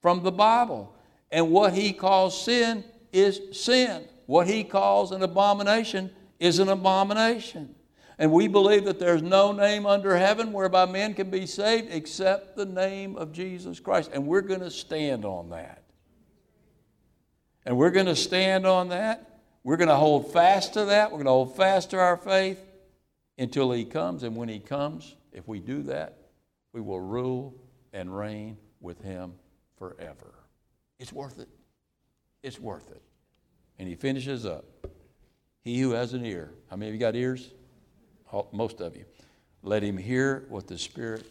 [0.02, 0.96] from the Bible.
[1.32, 2.84] And what he calls sin
[3.14, 4.06] is sin.
[4.26, 7.76] What he calls an abomination is an abomination.
[8.20, 12.58] And we believe that there's no name under heaven whereby men can be saved except
[12.58, 14.12] the name of Jesus Christ.
[14.14, 15.84] And we're going to stand on that.
[17.66, 19.40] And we're going to stand on that.
[19.64, 21.12] We're going to hold fast to that.
[21.12, 22.60] We're going to hold fast to our faith
[23.38, 24.24] until He comes.
[24.24, 26.18] And when He comes, if we do that,
[26.74, 27.56] we will rule
[27.94, 29.32] and reign with Him
[29.78, 30.34] forever.
[31.00, 31.48] It's worth it.
[32.44, 33.02] It's worth it.
[33.78, 34.66] And He finishes up.
[35.64, 36.52] He who has an ear.
[36.70, 37.52] How many of you got ears?
[38.52, 39.06] Most of you.
[39.62, 41.26] Let him hear what the Spirit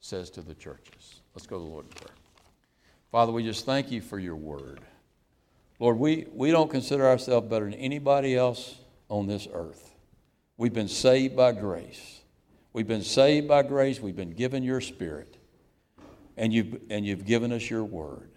[0.00, 1.20] says to the churches.
[1.34, 2.14] Let's go to the Lord in prayer.
[3.10, 4.80] Father, we just thank you for your word.
[5.78, 8.76] Lord, we, we don't consider ourselves better than anybody else
[9.08, 9.94] on this earth.
[10.56, 12.20] We've been saved by grace.
[12.72, 14.00] We've been saved by grace.
[14.00, 15.36] We've been given your Spirit.
[16.36, 18.30] And you've, and you've given us your word.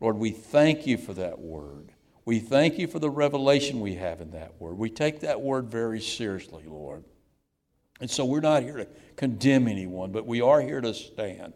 [0.00, 1.92] Lord, we thank you for that word.
[2.24, 4.78] We thank you for the revelation we have in that word.
[4.78, 7.04] We take that word very seriously, Lord.
[8.00, 11.54] And so we're not here to condemn anyone, but we are here to stand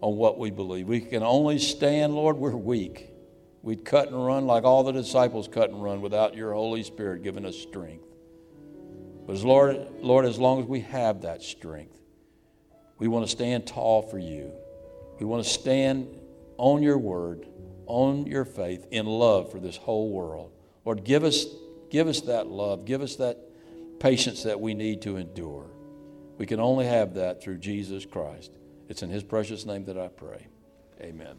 [0.00, 0.88] on what we believe.
[0.88, 3.10] We can only stand, Lord, we're weak.
[3.62, 7.22] We'd cut and run like all the disciples cut and run without your Holy Spirit
[7.22, 8.04] giving us strength.
[9.26, 11.98] But as Lord, Lord, as long as we have that strength,
[12.98, 14.52] we want to stand tall for you.
[15.18, 16.08] We want to stand
[16.56, 17.46] on your word
[17.86, 20.52] on your faith in love for this whole world.
[20.84, 21.46] Lord, give us,
[21.90, 22.84] give us that love.
[22.84, 23.38] Give us that
[23.98, 25.70] patience that we need to endure.
[26.38, 28.52] We can only have that through Jesus Christ.
[28.88, 30.46] It's in His precious name that I pray.
[31.00, 31.36] Amen.